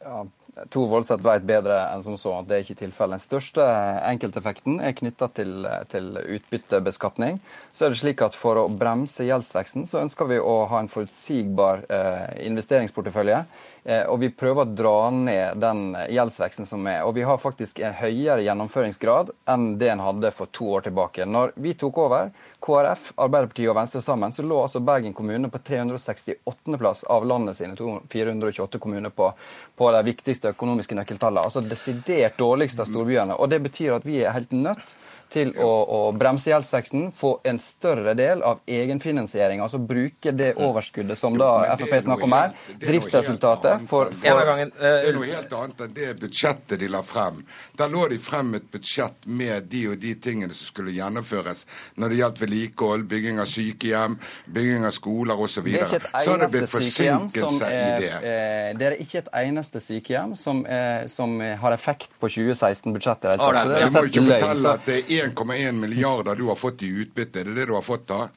[0.00, 0.24] Ja,
[0.70, 3.18] Tor Voldseth vet bedre enn som så at det er ikke tilfellet.
[3.18, 3.64] Den største
[4.06, 7.40] enkelteffekten er knytta til, til, utbyttebeskatning.
[7.74, 10.90] Så er det slik at For å bremse gjeldsveksten så ønsker vi å ha en
[10.90, 13.44] forutsigbar eh, investeringsportefølje.
[13.84, 17.02] Eh, og vi prøver å dra ned den gjeldsveksten som er.
[17.04, 21.26] Og vi har faktisk en høyere gjennomføringsgrad enn det en hadde for to år tilbake.
[21.28, 22.30] Når vi tok over,
[22.64, 27.76] KrF, Arbeiderpartiet og Venstre sammen, så lå altså Bergen kommune på 368.-plass av landet sine
[27.76, 29.28] 428 kommuner på,
[29.76, 31.44] på de viktigste økonomiske nøkkeltallene.
[31.46, 33.38] Altså desidert dårligste av storbyene.
[33.38, 34.94] Og det betyr at vi er helt nødt
[35.34, 39.62] til å, å bremse gjeldsveksten, få en større del av egenfinansiering.
[39.64, 44.84] Altså bruke det overskuddet som da Frp snakker om her, driftsresultatet for, for gangen, uh,
[44.84, 47.42] Det er noe helt annet enn det budsjettet de la frem.
[47.78, 51.64] Der lå de frem et budsjett med de og de tingene som skulle gjennomføres
[52.00, 54.18] når det gjaldt vedlikehold, bygging av sykehjem,
[54.54, 55.68] bygging av skoler osv.
[55.74, 58.12] Så, så har det blitt forsinkelse i det.
[58.14, 63.42] Eh, det er ikke et eneste sykehjem som, er, som har effekt på 2016-budsjettet.
[63.42, 67.42] Jeg må ikke fortelle at det er 1,1 milliarder du har fått i utbytte.
[67.42, 68.28] Er det det du har fått da?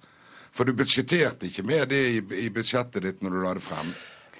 [0.56, 3.92] For du budsjetterte ikke med det i, i budsjettet ditt når du la det frem.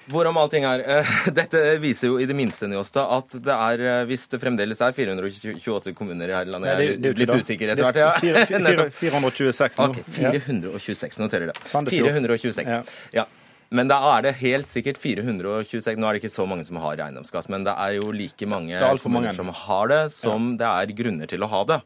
[0.08, 4.04] Hvorom allting er, eh, Dette viser jo i det minste Njåstad, at det er, eh,
[4.08, 8.00] hvis det fremdeles er 428 kommuner i her landet Jeg er, litt usikker etter hvert.
[8.00, 8.86] Ja.
[8.88, 9.90] 426 nå.
[9.90, 11.58] Okay, 426, noterer det.
[11.68, 12.72] 426.
[12.72, 12.80] Ja.
[13.20, 13.26] ja.
[13.68, 17.02] Men da er det helt sikkert 426 Nå er det ikke så mange som har
[17.04, 21.28] eiendomsskatt, men det er jo like mange kommuner som har det, som det er grunner
[21.28, 21.82] til å ha det.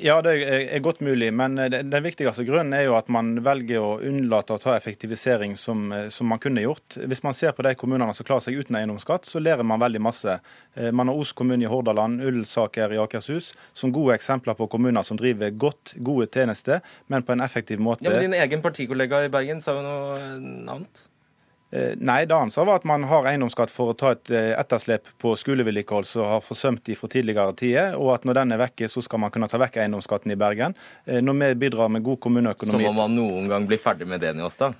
[0.00, 1.28] Ja, det er godt mulig.
[1.34, 5.56] Men eh, den viktigste grunnen er jo at man velger å unnlate å ta effektivisering
[5.60, 6.96] som, eh, som, man kunne gjort.
[6.96, 10.02] Hvis man ser på de kommunene som klarer seg uten eiendomsskatt, så lærer man veldig
[10.02, 10.38] masse.
[10.74, 15.06] Eh, man har Os kommune i Hordaland, Ullsaker i Akershus som gode eksempler på kommuner
[15.06, 16.82] som driver godt, gode tjenester,
[17.12, 18.06] men på en effektiv måte.
[18.06, 20.20] Ja, men Din egen partikollega i Bergen sa jo noe
[20.72, 21.08] annet?
[21.72, 24.50] Eh, nei, det han sa var at man har eiendomsskatt for å ta et eh,
[24.60, 28.60] etterslep på skolevedlikehold som har forsømt de fra tidligere tider, og at når den er
[28.60, 30.76] vekke, så skal man kunne ta vekk eiendomsskatten i Bergen.
[31.06, 34.20] Eh, når vi bidrar med god kommuneøkonomi Så må man noen gang bli ferdig med
[34.20, 34.76] det, Njåstad?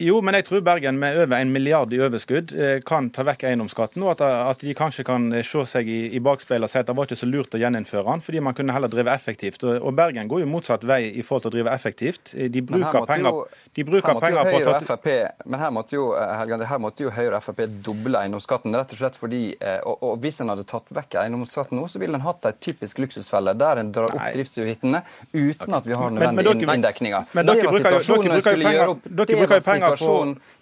[0.00, 3.42] Jo, men jeg tror Bergen med over en milliard i overskudd eh, kan ta vekk
[3.50, 6.80] eiendomsskatten, og at, at de kanskje kan eh, se seg i, i bakspeilet og si
[6.80, 9.66] at det var ikke så lurt å gjeninnføre den, fordi man kunne heller drive effektivt.
[9.68, 12.32] Og, og Bergen går jo motsatt vei i forhold til å drive effektivt.
[12.32, 13.42] Eh, de bruker penger, jo,
[13.76, 17.42] de bruker penger på å ta Men her måtte, jo, Helgen, her måtte jo Høyre
[17.42, 21.18] og Frp doble eiendomsskatten, rett og slett fordi og, og hvis en hadde tatt vekk
[21.20, 25.02] eiendomsskatten nå, så ville en hatt ei typisk luksusfelle der en drar opp driftsutgiftene
[25.34, 27.28] uten at vi har nødvendig inndekninger.
[27.36, 30.12] Men dere bruker jo penger, dere bruker jo penger på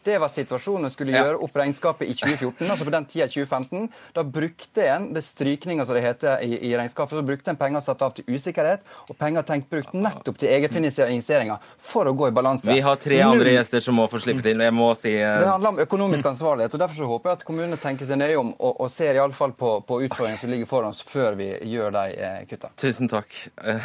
[0.04, 1.22] det var situasjonen skulle ja.
[1.24, 3.86] gjøre opp regnskapet i 2014, altså på den tida 2015.
[4.12, 7.80] Da brukte en det strykninga som det heter i, i regnskapet, så brukte en penger
[7.86, 12.28] satt av til usikkerhet, og penger tenkt brukt nettopp til egenfinansierte investeringer for å gå
[12.28, 12.68] i balanse.
[12.68, 14.60] Vi har tre andre gjester som må få slippe til.
[14.60, 15.40] Jeg må si uh...
[15.40, 16.76] Det handler om økonomisk ansvarlighet.
[16.76, 19.56] og Derfor så håper jeg at kommunene tenker seg nøye om og, og ser iallfall
[19.56, 22.74] på, på utfordringene som ligger foran oss, før vi gjør de eh, kutta.
[22.80, 23.32] Tusen takk,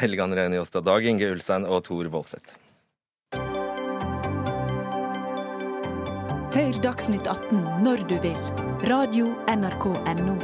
[0.04, 2.60] Helge André Njåstad, Dag Inge Ulstein og Tor Voldseth.
[6.50, 8.38] Hør Dagsnytt 18 når du vil.
[8.90, 10.38] Radio NRK Radio.nrk.no.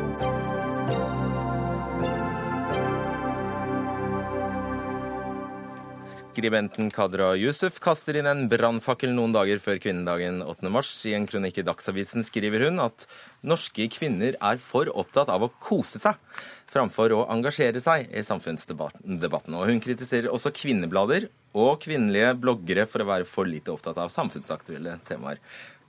[6.05, 10.69] Skribenten Kadra Yusuf kaster inn en brannfakkel noen dager før kvinnedagen 8.
[10.69, 10.91] mars.
[11.09, 13.07] I en kronikk i Dagsavisen skriver hun at
[13.41, 16.21] norske kvinner er for opptatt av å kose seg
[16.69, 19.57] framfor å engasjere seg i samfunnsdebatten.
[19.57, 24.11] Og hun kritiserer også kvinneblader og kvinnelige bloggere for å være for lite opptatt av
[24.11, 25.39] samfunnsaktuelle temaer.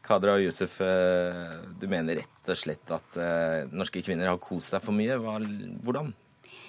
[0.07, 4.71] Kadra og Yusuf, eh, du mener rett og slett at eh, norske kvinner har kost
[4.71, 5.19] seg for mye.
[5.19, 6.13] Hvordan?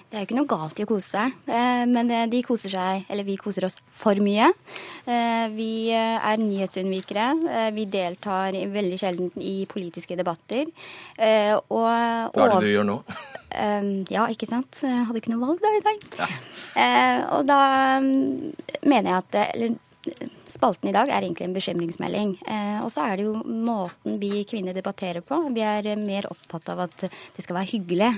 [0.08, 3.04] Det er jo ikke noe galt i å kose seg, eh, men de koser seg,
[3.12, 4.48] eller vi koser oss for mye.
[5.54, 7.26] Vi er nyhetsunnvikere.
[7.76, 10.72] Vi deltar veldig sjelden i politiske debatter.
[10.72, 11.90] Og,
[12.32, 13.02] Hva er det du gjør nå?
[14.14, 14.80] Ja, ikke sant.
[14.82, 16.08] Jeg hadde ikke noe valg da i dag.
[16.22, 16.30] Ja.
[17.38, 17.60] Og da
[18.04, 18.56] mm,
[18.88, 19.78] mener jeg at Eller
[20.48, 22.34] Spalten i dag er egentlig en bekymringsmelding.
[22.48, 25.40] Eh, og så er det jo måten vi kvinner debatterer på.
[25.54, 28.12] Vi er mer opptatt av at det skal være hyggelig,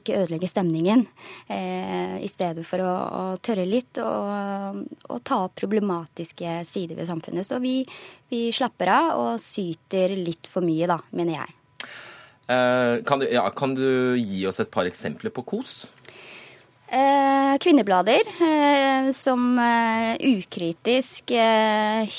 [0.00, 1.06] ikke ødelegge stemningen.
[1.46, 7.08] Eh, I stedet for å, å tørre litt og, og, ta opp problematiske sider ved
[7.08, 7.46] samfunnet.
[7.46, 7.78] Så vi,
[8.32, 11.56] vi slapper av og syter litt for mye, da, mener jeg.
[12.46, 15.86] Eh, kan, du, ja, kan du gi oss et par eksempler på kos?
[16.88, 21.32] Eh, kvinneblader eh, som eh, ukritisk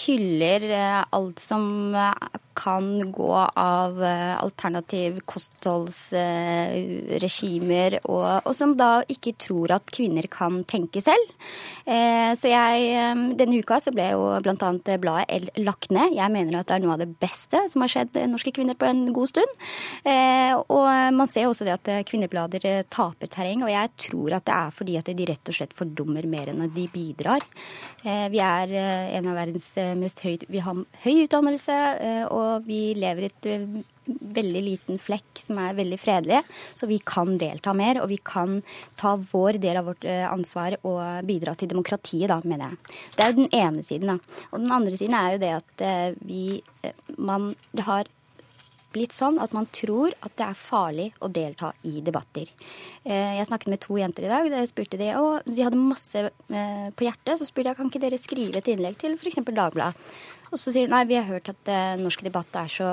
[0.05, 0.65] hyller
[1.09, 1.95] alt som
[2.57, 10.63] kan gå av eh, alternativ kostholdsregimer, og, og, som da ikke tror at kvinner kan
[10.69, 11.31] tenke selv.
[11.85, 12.77] Eh, så jeg
[13.37, 14.71] Denne uka så ble jo bl.a.
[14.97, 16.13] bladet L lagt ned.
[16.15, 18.85] Jeg mener at det er noe av det beste som har skjedd norske kvinner på
[18.87, 19.51] en god stund.
[20.07, 22.61] Eh, og man ser også det at kvinneblader
[22.93, 26.23] taper terreng, og jeg tror at det er fordi at de rett og slett fordummer
[26.29, 27.41] mer enn de bidrar.
[28.03, 28.67] Vi er
[29.17, 31.75] en av verdens mest høyt Vi har høy utdannelse.
[32.31, 33.67] og og vi lever i et eh,
[34.07, 36.41] veldig liten flekk som er veldig fredelige.
[36.77, 38.61] Så vi kan delta mer, og vi kan
[38.99, 42.99] ta vår del av vårt eh, ansvar og bidra til demokratiet, da, mener jeg.
[43.15, 44.43] Det er jo den ene siden, da.
[44.51, 46.43] Og den andre siden er jo det at eh, vi
[47.17, 47.51] man,
[47.83, 48.07] har
[48.95, 52.49] blitt sånn at man tror at det er farlig å delta i debatter.
[53.07, 54.47] Jeg snakket med to jenter i dag.
[54.51, 57.35] Da jeg spurte de, og de hadde masse på hjertet.
[57.39, 59.39] Så spurte jeg kan ikke dere skrive et innlegg til f.eks.
[59.47, 59.93] Dagbladet.
[60.51, 62.87] Og så sier de nei, vi har hørt at eh, norsk debatt er så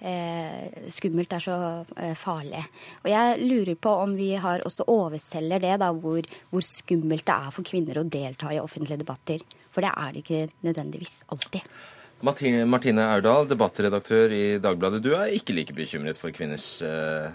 [0.00, 1.56] eh, skummelt, er så
[2.00, 2.62] eh, farlig.
[3.02, 7.36] Og jeg lurer på om vi har også overselger det, da, hvor, hvor, skummelt det
[7.36, 9.44] er for kvinner å delta i offentlige debatter.
[9.74, 11.68] For det er det ikke nødvendigvis alltid.
[12.20, 15.00] Martine, Aurdal, debattredaktør i Dagbladet.
[15.04, 17.30] Du er ikke like bekymret for kvinners eh,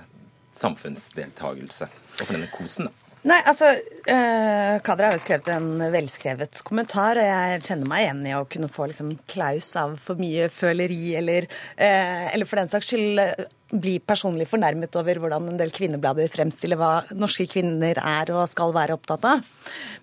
[0.56, 3.06] samfunnsdeltagelse og for denne kosen, da?
[3.26, 3.72] Nei, altså,
[4.06, 8.44] eh, Kadra har jo skrevet en velskrevet kommentar, og jeg kjenner meg igjen i å
[8.46, 13.24] kunne få liksom klaus av for mye føleri, eller, eh, eller for den saks skyld
[13.24, 18.46] eh, bli personlig fornærmet over hvordan en del kvinneblader fremstiller hva norske kvinner er og
[18.52, 19.50] skal være opptatt av.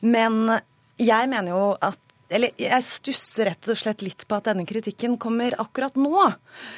[0.02, 0.58] Men
[0.98, 2.02] jeg mener jo at
[2.32, 6.32] eller jeg stusser rett og slett litt på at denne kritikken kommer akkurat nå.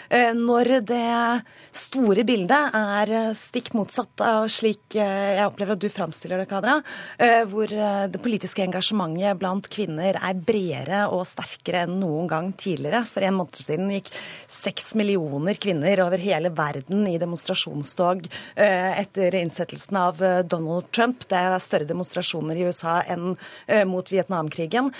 [0.08, 1.42] Eh, når det
[1.74, 6.78] store bildet er stikk motsatt av slik eh, jeg opplever at du framstiller det, Kadra.
[7.18, 13.04] Eh, hvor det politiske engasjementet blant kvinner er bredere og sterkere enn noen gang tidligere.
[13.10, 14.10] For en måned siden gikk
[14.50, 21.24] seks millioner kvinner over hele verden i demonstrasjonstog etter innsettelsen av Donald Trump.
[21.28, 23.34] Det er større demonstrasjoner i USA enn
[23.88, 24.90] mot Vietnamkrigen.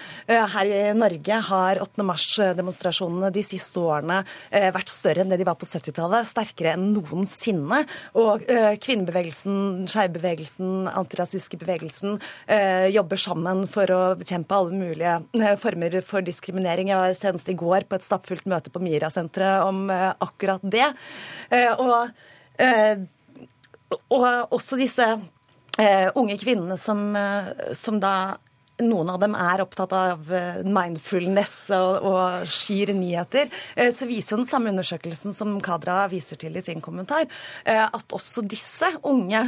[0.53, 2.05] Her i Norge har 8.
[2.07, 4.21] mars-demonstrasjonene de siste årene
[4.51, 6.29] eh, vært større enn det de var på 70-tallet.
[6.29, 7.81] Sterkere enn noensinne.
[8.21, 15.99] Og eh, kvinnebevegelsen, skeibevegelsen, antirasistiske bevegelsen eh, jobber sammen for å bekjempe alle mulige former
[16.07, 16.93] for diskriminering.
[16.93, 20.87] Jeg var senest i går på et stappfullt møte på Mira-senteret om akkurat det.
[21.81, 22.11] Og,
[24.15, 25.07] og også disse
[26.15, 27.07] unge kvinnene som,
[27.77, 28.15] som da
[28.83, 34.35] noen av dem er opptatt av eh, mindfulness og, og skir nyheter, eh, så viser
[34.35, 37.29] jo den samme undersøkelsen som Kadra viser til i sin kommentar,
[37.63, 39.43] eh, at også disse unge,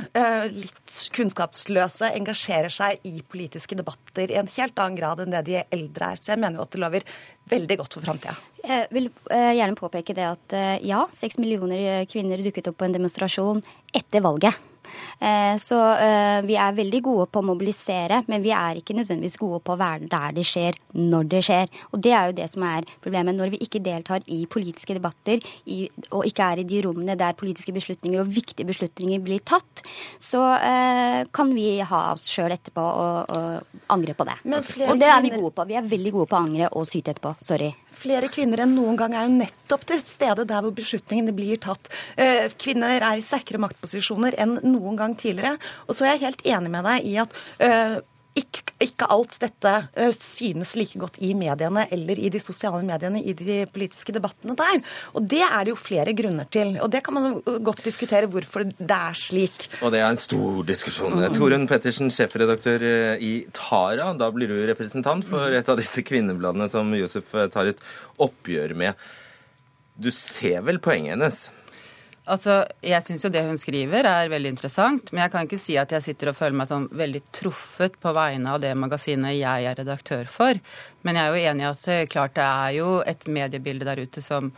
[0.52, 5.58] litt kunnskapsløse, engasjerer seg i politiske debatter i en helt annen grad enn det de
[5.74, 6.20] eldre er.
[6.20, 7.08] Så jeg mener jo at det lover
[7.50, 8.36] veldig godt for framtida.
[8.66, 13.62] Jeg vil gjerne påpeke det at ja, seks millioner kvinner dukket opp på en demonstrasjon
[13.94, 14.58] etter valget.
[15.20, 19.38] Eh, så eh, vi er veldig gode på å mobilisere, men vi er ikke nødvendigvis
[19.40, 21.72] gode på å være der det skjer, når det skjer.
[21.92, 23.36] Og det er jo det som er problemet.
[23.36, 25.42] Når vi ikke deltar i politiske debatter
[26.10, 29.84] og ikke er i de rommene der politiske beslutninger og viktige beslutninger blir tatt,
[30.22, 34.38] så eh, kan vi ha oss sjøl etterpå og, og, angre på det.
[34.90, 35.66] Og det er vi gode på.
[35.68, 37.36] Vi er veldig gode på å angre og syte etterpå.
[37.42, 37.72] Sorry.
[37.96, 41.88] Flere kvinner enn noen gang er jo nettopp til stede der hvor beslutningene blir tatt.
[42.20, 45.56] Eh, kvinner er i sterkere maktposisjoner enn noen gang tidligere.
[45.86, 47.96] Og så er jeg helt enig med deg i at eh,
[48.36, 53.22] ikke, ikke, alt dette uh, synes like godt i mediene eller i de sosiale mediene,
[53.22, 54.82] i de politiske debattene der.
[55.16, 56.74] Og det er det jo flere grunner til.
[56.84, 59.68] Og det kan man godt diskutere hvorfor det er slik.
[59.80, 61.18] Og det er en stor diskusjon.
[61.36, 64.12] Torunn Pettersen, sjefredaktør eh, i Tara.
[64.18, 67.84] Da blir du representant for et av disse kvinnebladene som Josef eh, tar et
[68.22, 69.06] oppgjør med.
[69.96, 71.46] Du ser vel poenget hennes?
[72.26, 75.76] Altså, Jeg syns jo det hun skriver er veldig interessant, men jeg kan ikke si
[75.78, 79.68] at jeg sitter og føler meg sånn veldig truffet på vegne av det magasinet jeg
[79.70, 80.58] er redaktør for.
[81.06, 84.02] Men jeg er jo enig i at eh, klart det er jo et mediebilde der
[84.02, 84.50] ute som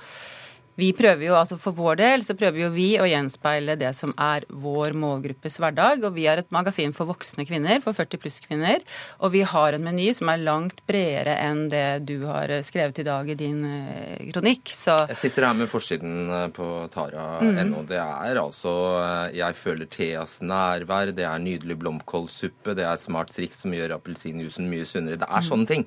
[0.79, 4.13] vi prøver jo, altså For vår del så prøver jo vi å gjenspeile det som
[4.15, 6.05] er vår målgruppes hverdag.
[6.07, 8.85] og Vi er et magasin for voksne kvinner, for 40 pluss-kvinner.
[9.19, 13.07] Og vi har en meny som er langt bredere enn det du har skrevet i
[13.09, 14.71] dag i din eh, kronikk.
[14.71, 17.83] Så Jeg sitter her med forsiden eh, på tara.no.
[17.83, 17.91] Mm.
[17.91, 23.35] Det er altså eh, Jeg føler Theas nærvær, det er nydelig blomkålsuppe, det er smart
[23.35, 25.19] triks som gjør appelsinjuicen mye sunnere.
[25.19, 25.51] Det er mm.
[25.51, 25.87] sånne ting.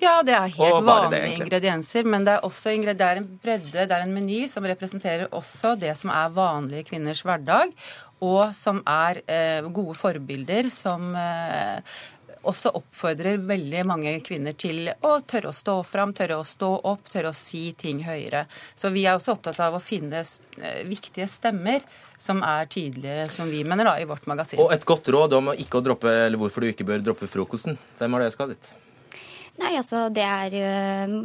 [0.00, 2.06] Ja, det er helt vanlige det, ingredienser.
[2.08, 5.74] Men det er også det er en bredde, det er en meny som representerer også
[5.80, 7.74] det som er vanlige kvinners hverdag.
[8.20, 11.80] Og som er eh, gode forbilder som eh,
[12.48, 17.08] også oppfordrer veldig mange kvinner til å tørre å stå fram, tørre å stå opp,
[17.12, 18.46] tørre å si ting høyere.
[18.76, 21.84] Så vi er også opptatt av å finne eh, viktige stemmer
[22.20, 24.60] som er tydelige, som vi mener da, i vårt magasin.
[24.60, 27.80] Og et godt råd om ikke å droppe, eller hvorfor du ikke bør droppe frokosten.
[28.00, 28.72] Hvem har det skadet?
[29.60, 31.16] Nei, altså det er øh,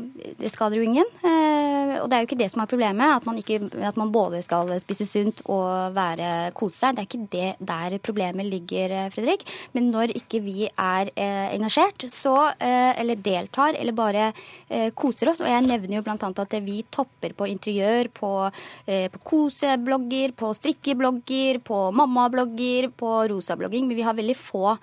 [0.42, 1.08] Det skader jo ingen.
[1.24, 4.12] Eh, og det er jo ikke det som er problemet, at man, ikke, at man
[4.12, 6.98] både skal spise sunt og være kose seg.
[6.98, 9.46] Det er ikke det der problemet ligger, eh, Fredrik.
[9.78, 14.26] Men når ikke vi er eh, engasjert, så eller deltar eller bare
[14.98, 16.16] koser oss, og jeg nevner jo bl.a.
[16.16, 18.32] at vi topper på interiør, på,
[18.86, 24.76] på koseblogger, på strikkeblogger, på mammablogger, på rosablogging, men vi har veldig få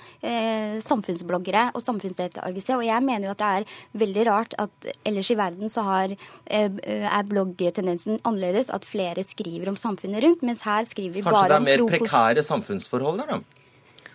[0.86, 2.78] samfunnsbloggere og samfunnsdeltakelse.
[2.78, 6.14] Og jeg mener jo at det er veldig rart at ellers i verden så har,
[6.46, 8.70] eh, er bloggtendensen annerledes.
[8.72, 11.66] At flere skriver om samfunnet rundt, mens her skriver vi Kanskje bare om frokost.
[11.66, 13.61] Kanskje det er mer prekære samfunnsforhold der, da?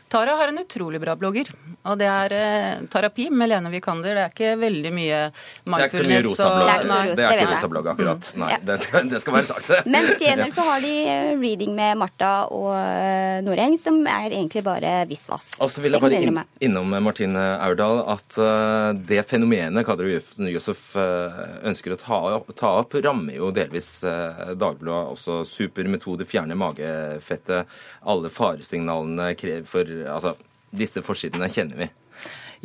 [0.07, 1.49] Tara har en utrolig bra blogger.
[1.87, 4.15] Og det er eh, terapi med Lene Vikander.
[4.15, 5.19] Det er ikke veldig mye
[5.67, 5.67] mindfulness.
[5.67, 6.71] Det er ikke så mye rosablogg.
[6.87, 8.29] Det, det er ikke rosablogg, akkurat.
[8.31, 8.41] Mm.
[8.41, 8.59] Nei, ja.
[8.69, 9.71] det, skal, det, skal, være sagt.
[9.87, 14.29] Men til gjengjeld så har de eh, reading med Martha og eh, Noreng, som er
[14.29, 15.49] egentlig bare visvas.
[15.63, 20.17] Og så vil jeg bare inn, innom Martine Aurdal at uh, det fenomenet Kadri
[20.51, 21.35] Yusuf uh,
[21.67, 22.21] ønsker å ta,
[22.55, 25.15] ta, opp, rammer jo delvis uh, Dagbladet.
[25.17, 27.67] Også supermetode, fjerne magefettet,
[28.07, 29.31] alle faresignalene
[29.67, 30.35] for altså,
[30.75, 31.89] disse forsidene kjenner vi.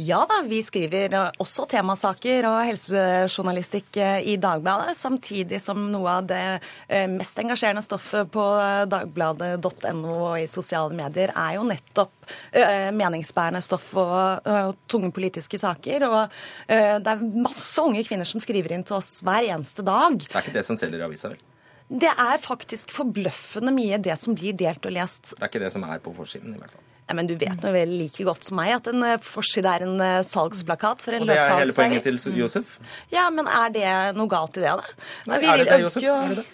[0.01, 1.13] Ja da, vi skriver
[1.43, 6.45] også temasaker og helsejournalistikk eh, i Dagbladet, samtidig som noe av det
[6.89, 8.47] eh, mest engasjerende stoffet på
[8.89, 15.61] dagbladet.no og i sosiale medier er jo nettopp eh, meningsbærende stoff og, og tunge politiske
[15.61, 16.09] saker.
[16.09, 20.17] Og det er masse unge kvinner som skriver inn til oss hver eneste dag.
[20.25, 21.52] Det er ikke det som selger avisa, vel?
[21.93, 25.35] Det er faktisk forbløffende mye det som blir delt og lest.
[25.35, 26.87] Det er ikke det som er på forsiden, i hvert fall.
[27.11, 29.85] Ja, men du vet nå vel like godt som meg at en eh, forside er
[29.85, 31.53] en eh, salgsplakat for en løssalgsavis.
[31.53, 32.79] Og det er hele poenget til Josef?
[33.13, 35.07] Ja, men er det noe galt i det, da?
[35.29, 36.07] Nei, er det det, Josef?
[36.09, 36.49] Er det det?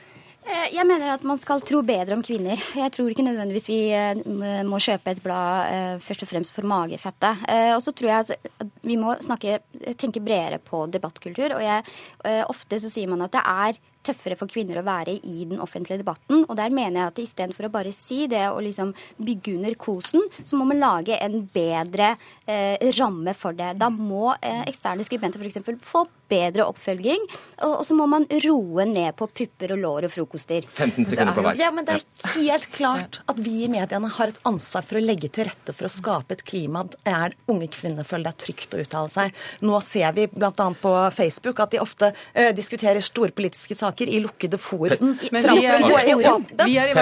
[0.49, 2.57] Eh, jeg mener at man skal tro bedre om kvinner.
[2.81, 4.23] Jeg tror ikke nødvendigvis vi eh,
[4.67, 7.45] må kjøpe et blad eh, først og fremst for magefettet.
[7.77, 9.59] Og så tror jeg altså at vi må snakke
[10.01, 11.59] tenke bredere på debattkultur.
[11.59, 11.85] Og jeg,
[12.25, 15.61] eh, ofte så sier man at det er tøffere for kvinner å være i den
[15.63, 16.45] offentlige debatten.
[16.47, 20.25] Og der mener jeg at istedenfor å bare si det og liksom bygge under kosen,
[20.45, 22.15] så må man lage en bedre
[22.47, 23.75] eh, ramme for det.
[23.81, 25.61] Da må eh, eksterne skribenter f.eks.
[25.85, 27.23] få bedre oppfølging,
[27.65, 30.67] og, og, så må man roe ned på pupper og lår og frokoster.
[30.69, 31.55] 15 sekunder på vei.
[31.61, 35.05] Ja, men det er helt klart at vi i mediene har et ansvar for å
[35.05, 38.77] legge til rette for å skape et klima der unge kvinner føler det er trygt
[38.77, 39.41] å uttale seg.
[39.65, 40.53] Nå ser vi bl.a.
[40.53, 45.17] på Facebook at de ofte eh, diskuterer storpolitiske saker saker i lukkede forum.
[45.33, 46.93] Men vi er, vi er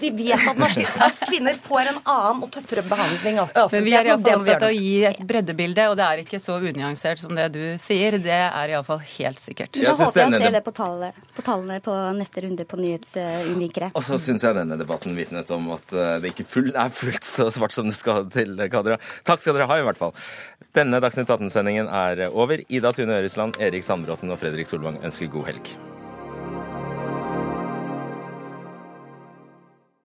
[0.00, 3.76] Vi vet at, norske, at, kvinner får en annen og tøffere behandling av offentligheten.
[3.76, 6.58] Men vi er iallfall opptatt av å gi et breddebilde, og det er ikke så
[6.60, 8.18] unyansert som det du sier.
[8.22, 9.76] Det er iallfall helt sikkert.
[9.76, 13.92] Da håper jeg å se det på tallene, på tallene på neste runde på Nyhetsunnvikere.
[13.96, 17.48] Og så syns jeg denne debatten vitnet om at eh, det ikke er fullt så
[17.54, 19.00] svart som det skal til, Kadra.
[19.26, 20.14] Takk skal dere ha, i hvert fall.
[20.76, 22.60] Denne Dagsnytt 18-sendingen er over.
[22.72, 25.66] Ida Tune Øresland, Erik Sandbråten og Fredrik Solvang ønsker god helg.